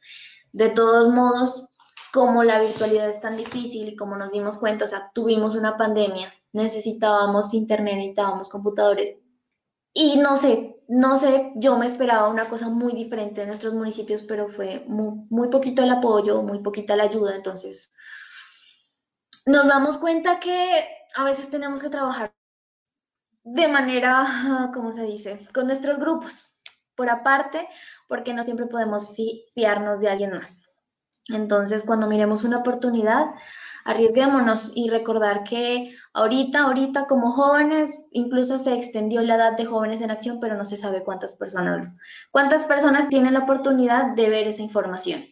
[0.53, 1.69] De todos modos,
[2.13, 5.77] como la virtualidad es tan difícil y como nos dimos cuenta, o sea, tuvimos una
[5.77, 9.19] pandemia, necesitábamos internet, necesitábamos computadores
[9.93, 14.23] y no sé, no sé, yo me esperaba una cosa muy diferente en nuestros municipios,
[14.23, 17.93] pero fue muy, muy poquito el apoyo, muy poquita la ayuda, entonces
[19.51, 22.33] nos damos cuenta que a veces tenemos que trabajar
[23.43, 26.61] de manera, ¿cómo se dice?, con nuestros grupos,
[26.95, 27.69] por aparte,
[28.09, 29.15] porque no siempre podemos
[29.55, 30.69] fiarnos de alguien más.
[31.29, 33.31] Entonces, cuando miremos una oportunidad,
[33.85, 40.01] arriesguémonos y recordar que ahorita, ahorita como jóvenes, incluso se extendió la edad de jóvenes
[40.01, 41.93] en acción, pero no se sabe cuántas personas,
[42.31, 45.25] cuántas personas tienen la oportunidad de ver esa información.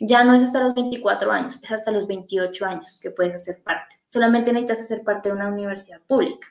[0.00, 3.62] Ya no es hasta los 24 años, es hasta los 28 años que puedes hacer
[3.62, 3.96] parte.
[4.06, 6.48] Solamente necesitas hacer parte de una universidad pública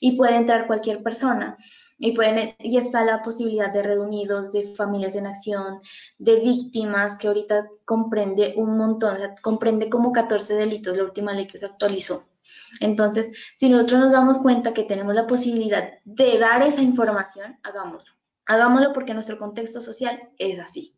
[0.00, 1.56] y puede entrar cualquier persona.
[1.96, 5.80] Y, pueden, y está la posibilidad de reunidos, de familias en acción,
[6.18, 11.58] de víctimas, que ahorita comprende un montón, comprende como 14 delitos, la última ley que
[11.58, 12.28] se actualizó.
[12.80, 18.12] Entonces, si nosotros nos damos cuenta que tenemos la posibilidad de dar esa información, hagámoslo.
[18.46, 20.94] Hagámoslo porque nuestro contexto social es así.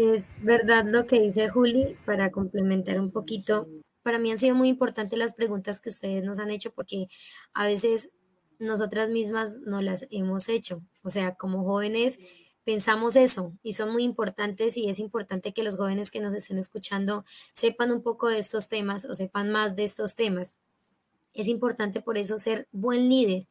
[0.00, 3.66] Es verdad lo que dice Juli, para complementar un poquito.
[4.04, 7.08] Para mí han sido muy importantes las preguntas que ustedes nos han hecho porque
[7.52, 8.12] a veces
[8.60, 10.80] nosotras mismas no las hemos hecho.
[11.02, 12.20] O sea, como jóvenes
[12.62, 16.58] pensamos eso y son muy importantes y es importante que los jóvenes que nos estén
[16.58, 20.58] escuchando sepan un poco de estos temas o sepan más de estos temas.
[21.34, 23.48] Es importante por eso ser buen líder.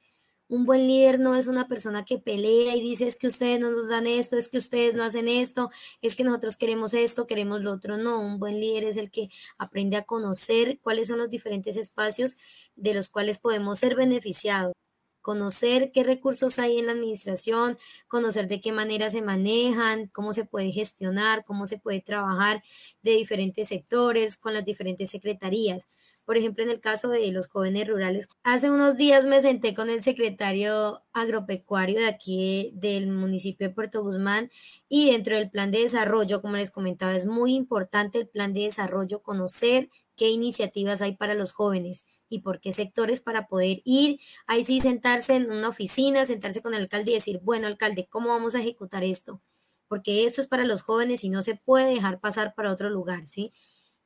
[0.50, 3.70] Un buen líder no es una persona que pelea y dice es que ustedes no
[3.70, 5.70] nos dan esto, es que ustedes no hacen esto,
[6.02, 7.98] es que nosotros queremos esto, queremos lo otro.
[7.98, 12.38] No, un buen líder es el que aprende a conocer cuáles son los diferentes espacios
[12.78, 14.74] de los cuales podemos ser beneficiados
[15.22, 17.78] conocer qué recursos hay en la administración,
[18.08, 22.64] conocer de qué manera se manejan, cómo se puede gestionar, cómo se puede trabajar
[23.02, 25.90] de diferentes sectores con las diferentes secretarías.
[26.28, 29.90] Por ejemplo, en el caso de los jóvenes rurales, hace unos días me senté con
[29.90, 34.50] el secretario agropecuario de aquí del municipio de Puerto Guzmán
[34.90, 38.64] y dentro del plan de desarrollo, como les comentaba, es muy importante el plan de
[38.64, 44.20] desarrollo, conocer qué iniciativas hay para los jóvenes y por qué sectores para poder ir,
[44.48, 48.30] ahí sí sentarse en una oficina, sentarse con el alcalde y decir, bueno, alcalde, ¿cómo
[48.32, 49.42] vamos a ejecutar esto?
[49.88, 53.28] Porque esto es para los jóvenes y no se puede dejar pasar para otro lugar,
[53.30, 53.54] ¿sí?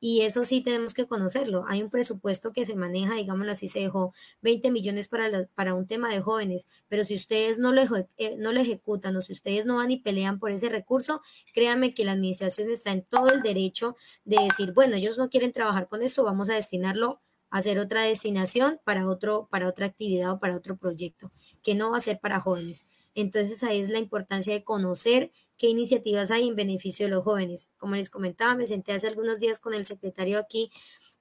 [0.04, 1.64] Y eso sí tenemos que conocerlo.
[1.68, 5.86] Hay un presupuesto que se maneja, digámoslo así, se dejó 20 millones para, para un
[5.86, 7.84] tema de jóvenes, pero si ustedes no lo,
[8.18, 11.22] eh, no lo ejecutan o si ustedes no van y pelean por ese recurso,
[11.54, 13.94] créanme que la administración está en todo el derecho
[14.24, 18.80] de decir, bueno, ellos no quieren trabajar con esto, vamos a destinarlo hacer otra destinación
[18.82, 21.30] para, otro, para otra actividad o para otro proyecto,
[21.62, 22.86] que no va a ser para jóvenes.
[23.14, 25.30] Entonces ahí es la importancia de conocer
[25.62, 27.70] qué iniciativas hay en beneficio de los jóvenes.
[27.78, 30.72] Como les comentaba, me senté hace algunos días con el secretario aquí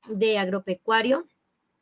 [0.09, 1.27] de agropecuario,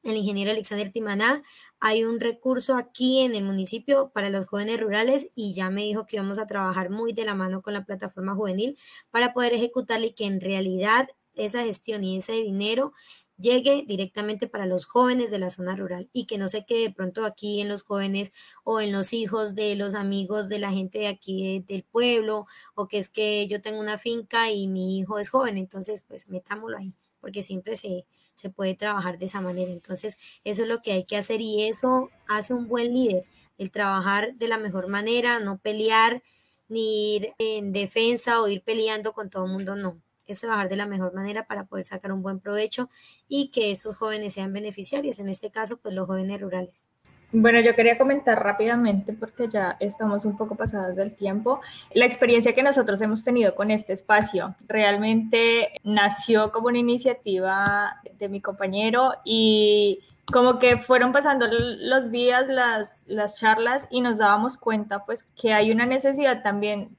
[0.03, 1.41] el ingeniero Alexander Timaná.
[1.79, 6.05] Hay un recurso aquí en el municipio para los jóvenes rurales y ya me dijo
[6.05, 8.77] que vamos a trabajar muy de la mano con la plataforma juvenil
[9.09, 12.91] para poder ejecutarle y que en realidad esa gestión y ese dinero
[13.39, 16.91] llegue directamente para los jóvenes de la zona rural y que no se quede de
[16.91, 18.31] pronto aquí en los jóvenes
[18.63, 22.87] o en los hijos de los amigos de la gente de aquí del pueblo o
[22.87, 26.77] que es que yo tengo una finca y mi hijo es joven, entonces pues metámoslo
[26.77, 29.71] ahí, porque siempre se, se puede trabajar de esa manera.
[29.71, 33.23] Entonces eso es lo que hay que hacer y eso hace un buen líder,
[33.57, 36.23] el trabajar de la mejor manera, no pelear
[36.67, 40.01] ni ir en defensa o ir peleando con todo el mundo, no
[40.37, 42.89] trabajar de la mejor manera para poder sacar un buen provecho
[43.27, 46.85] y que esos jóvenes sean beneficiarios, en este caso, pues los jóvenes rurales.
[47.31, 51.61] Bueno, yo quería comentar rápidamente, porque ya estamos un poco pasados del tiempo,
[51.93, 54.55] la experiencia que nosotros hemos tenido con este espacio.
[54.67, 59.99] Realmente nació como una iniciativa de mi compañero y
[60.31, 65.53] como que fueron pasando los días, las, las charlas y nos dábamos cuenta pues que
[65.53, 66.97] hay una necesidad también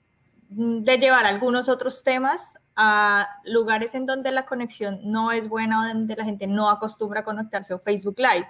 [0.49, 6.17] de llevar algunos otros temas a lugares en donde la conexión no es buena donde
[6.17, 8.47] la gente no acostumbra a conectarse a Facebook Live.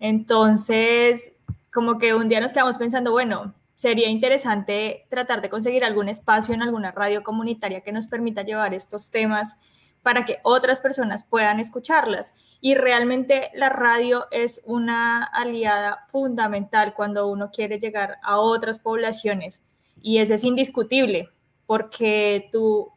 [0.00, 1.34] Entonces,
[1.72, 6.54] como que un día nos quedamos pensando, bueno, sería interesante tratar de conseguir algún espacio
[6.54, 9.56] en alguna radio comunitaria que nos permita llevar estos temas
[10.02, 12.32] para que otras personas puedan escucharlas.
[12.60, 19.62] Y realmente la radio es una aliada fundamental cuando uno quiere llegar a otras poblaciones.
[20.02, 21.30] Y eso es indiscutible,
[21.66, 22.92] porque tú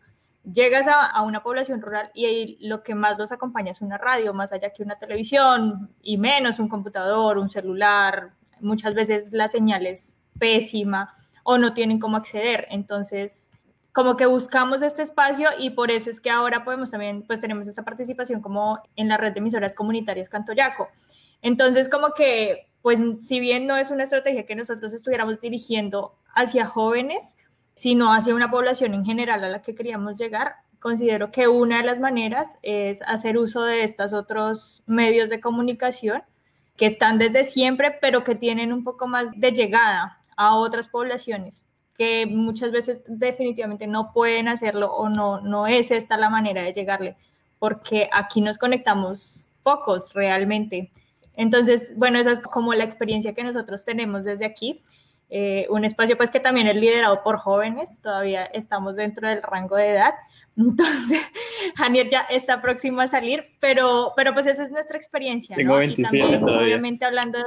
[0.51, 4.51] llegas a, una población rural y lo que más los acompaña es una radio, más
[4.51, 8.31] allá que una televisión y menos un computador, un celular.
[8.59, 11.11] Muchas veces la señal es pésima
[11.43, 12.67] o no tienen cómo acceder.
[12.69, 13.49] Entonces,
[13.91, 17.67] como que buscamos este espacio y por eso es que ahora podemos también, pues tenemos
[17.67, 20.87] esta participación como en la red de emisoras comunitarias Cantoyaco.
[21.41, 26.67] Entonces, como que, pues si bien no es una estrategia que nosotros estuviéramos dirigiendo hacia
[26.67, 27.35] jóvenes,
[27.77, 31.83] sino hacia una población en general a la que queríamos llegar, considero que una de
[31.83, 36.23] las maneras es hacer uso de estos otros medios de comunicación
[36.75, 41.65] que están desde siempre, pero que tienen un poco más de llegada a otras poblaciones
[41.95, 46.73] que muchas veces definitivamente no pueden hacerlo o no, no es esta la manera de
[46.73, 47.15] llegarle,
[47.59, 50.91] porque aquí nos conectamos pocos realmente.
[51.35, 54.81] Entonces, bueno, esa es como la experiencia que nosotros tenemos desde aquí.
[55.29, 59.75] Eh, un espacio pues que también es liderado por jóvenes, todavía estamos dentro del rango
[59.75, 60.13] de edad,
[60.57, 61.21] entonces
[61.75, 65.55] Janier ya está próximo a salir, pero, pero pues esa es nuestra experiencia.
[65.55, 67.45] Tengo 27 Obviamente hablando de,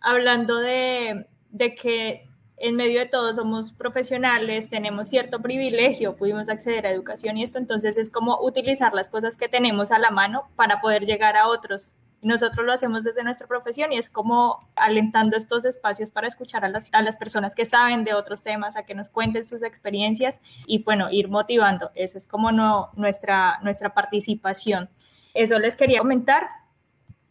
[0.00, 6.86] hablando de, de que en medio de todo somos profesionales, tenemos cierto privilegio, pudimos acceder
[6.86, 10.48] a educación y esto, entonces es como utilizar las cosas que tenemos a la mano
[10.56, 15.36] para poder llegar a otros nosotros lo hacemos desde nuestra profesión y es como alentando
[15.36, 18.84] estos espacios para escuchar a las, a las personas que saben de otros temas, a
[18.84, 21.90] que nos cuenten sus experiencias y bueno, ir motivando.
[21.96, 24.88] Esa es como no, nuestra, nuestra participación.
[25.34, 26.48] Eso les quería comentar.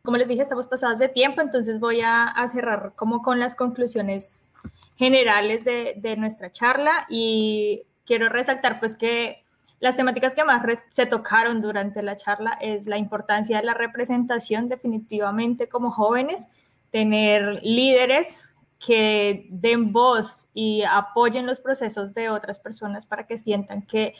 [0.03, 3.55] Como les dije, estamos pasados de tiempo, entonces voy a, a cerrar como con las
[3.55, 4.51] conclusiones
[4.97, 9.45] generales de, de nuestra charla y quiero resaltar pues que
[9.81, 14.67] las temáticas que más se tocaron durante la charla es la importancia de la representación
[14.67, 16.47] definitivamente como jóvenes,
[16.91, 23.81] tener líderes que den voz y apoyen los procesos de otras personas para que sientan
[23.81, 24.13] que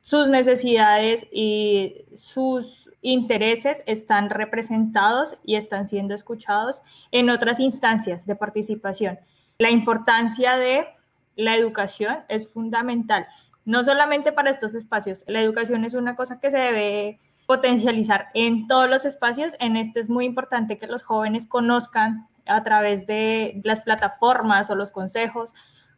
[0.00, 8.34] sus necesidades y sus intereses están representados y están siendo escuchados en otras instancias de
[8.34, 9.20] participación.
[9.58, 10.86] La importancia de
[11.36, 13.28] la educación es fundamental
[13.64, 15.24] no solamente para estos espacios.
[15.26, 19.52] La educación es una cosa que se debe potencializar en todos los espacios.
[19.58, 24.74] En este es muy importante que los jóvenes conozcan a través de las plataformas o
[24.74, 25.54] los consejos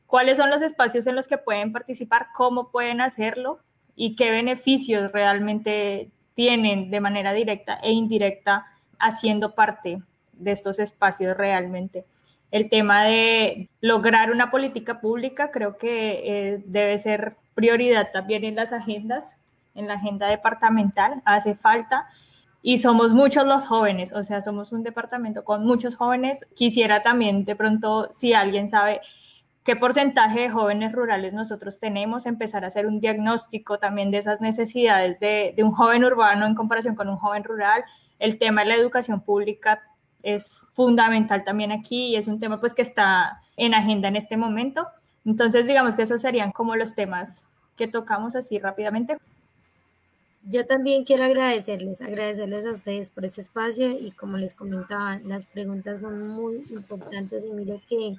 [0.06, 3.58] cuáles son los espacios en los que pueden participar, cómo pueden hacerlo
[3.94, 8.66] y qué beneficios realmente tienen de manera directa e indirecta
[8.98, 10.02] haciendo parte
[10.32, 12.04] de estos espacios realmente.
[12.56, 18.56] El tema de lograr una política pública creo que eh, debe ser prioridad también en
[18.56, 19.36] las agendas,
[19.74, 22.08] en la agenda departamental, hace falta.
[22.62, 26.46] Y somos muchos los jóvenes, o sea, somos un departamento con muchos jóvenes.
[26.54, 29.02] Quisiera también de pronto, si alguien sabe
[29.62, 34.40] qué porcentaje de jóvenes rurales nosotros tenemos, empezar a hacer un diagnóstico también de esas
[34.40, 37.84] necesidades de, de un joven urbano en comparación con un joven rural.
[38.18, 39.82] El tema de la educación pública
[40.26, 44.36] es fundamental también aquí y es un tema pues que está en agenda en este
[44.36, 44.88] momento.
[45.24, 47.44] Entonces, digamos que esos serían como los temas
[47.76, 49.18] que tocamos así rápidamente.
[50.42, 55.46] Yo también quiero agradecerles, agradecerles a ustedes por este espacio y como les comentaba, las
[55.46, 58.16] preguntas son muy importantes y mire que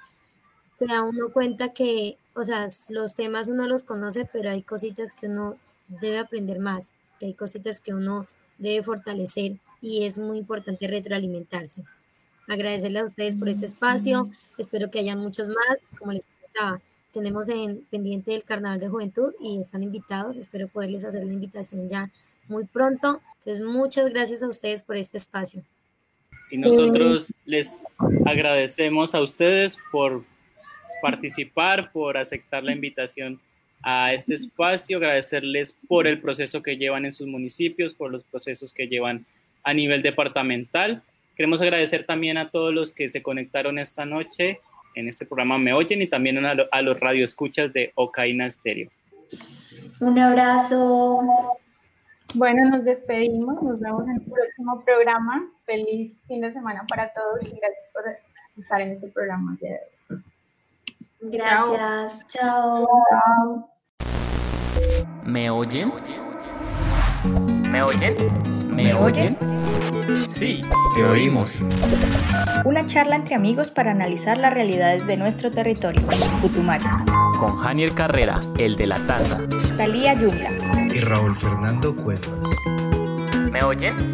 [0.72, 5.14] se da uno cuenta que, o sea, los temas uno los conoce, pero hay cositas
[5.14, 5.58] que uno
[5.90, 8.28] debe aprender más, que hay cositas que uno
[8.60, 11.84] debe fortalecer y es muy importante retroalimentarse.
[12.48, 16.82] Agradecerles a ustedes por este espacio, espero que haya muchos más, como les comentaba,
[17.14, 20.38] tenemos en pendiente el Carnaval de Juventud y están invitados.
[20.38, 22.12] Espero poderles hacer la invitación ya
[22.48, 23.22] muy pronto.
[23.40, 25.64] Entonces, muchas gracias a ustedes por este espacio.
[26.52, 27.84] Y nosotros les
[28.26, 30.24] agradecemos a ustedes por
[31.02, 33.40] participar, por aceptar la invitación
[33.84, 38.74] a este espacio, agradecerles por el proceso que llevan en sus municipios, por los procesos
[38.74, 39.26] que llevan
[39.64, 41.04] a nivel departamental
[41.38, 44.60] Queremos agradecer también a todos los que se conectaron esta noche
[44.96, 48.90] en este programa Me Oyen y también a, a los radioescuchas de Ocaina Stereo.
[50.00, 51.22] Un abrazo.
[52.34, 55.48] Bueno, nos despedimos, nos vemos en el próximo programa.
[55.66, 58.04] Feliz fin de semana para todos y gracias por
[58.64, 59.58] estar en este programa.
[61.22, 63.70] Gracias, chao.
[65.24, 65.92] ¿Me oyen?
[67.70, 68.16] ¿Me oyen?
[68.70, 69.38] ¿Me oyen?
[70.28, 70.64] Sí,
[70.96, 71.62] te oímos.
[72.66, 76.02] Una charla entre amigos para analizar las realidades de nuestro territorio.
[76.42, 76.86] Putumayo.
[77.40, 79.38] Con Janiel Carrera, el de la taza.
[79.76, 80.52] Talía Yumla.
[80.94, 82.48] Y Raúl Fernando Cuesmas.
[83.52, 84.14] ¿Me oyen?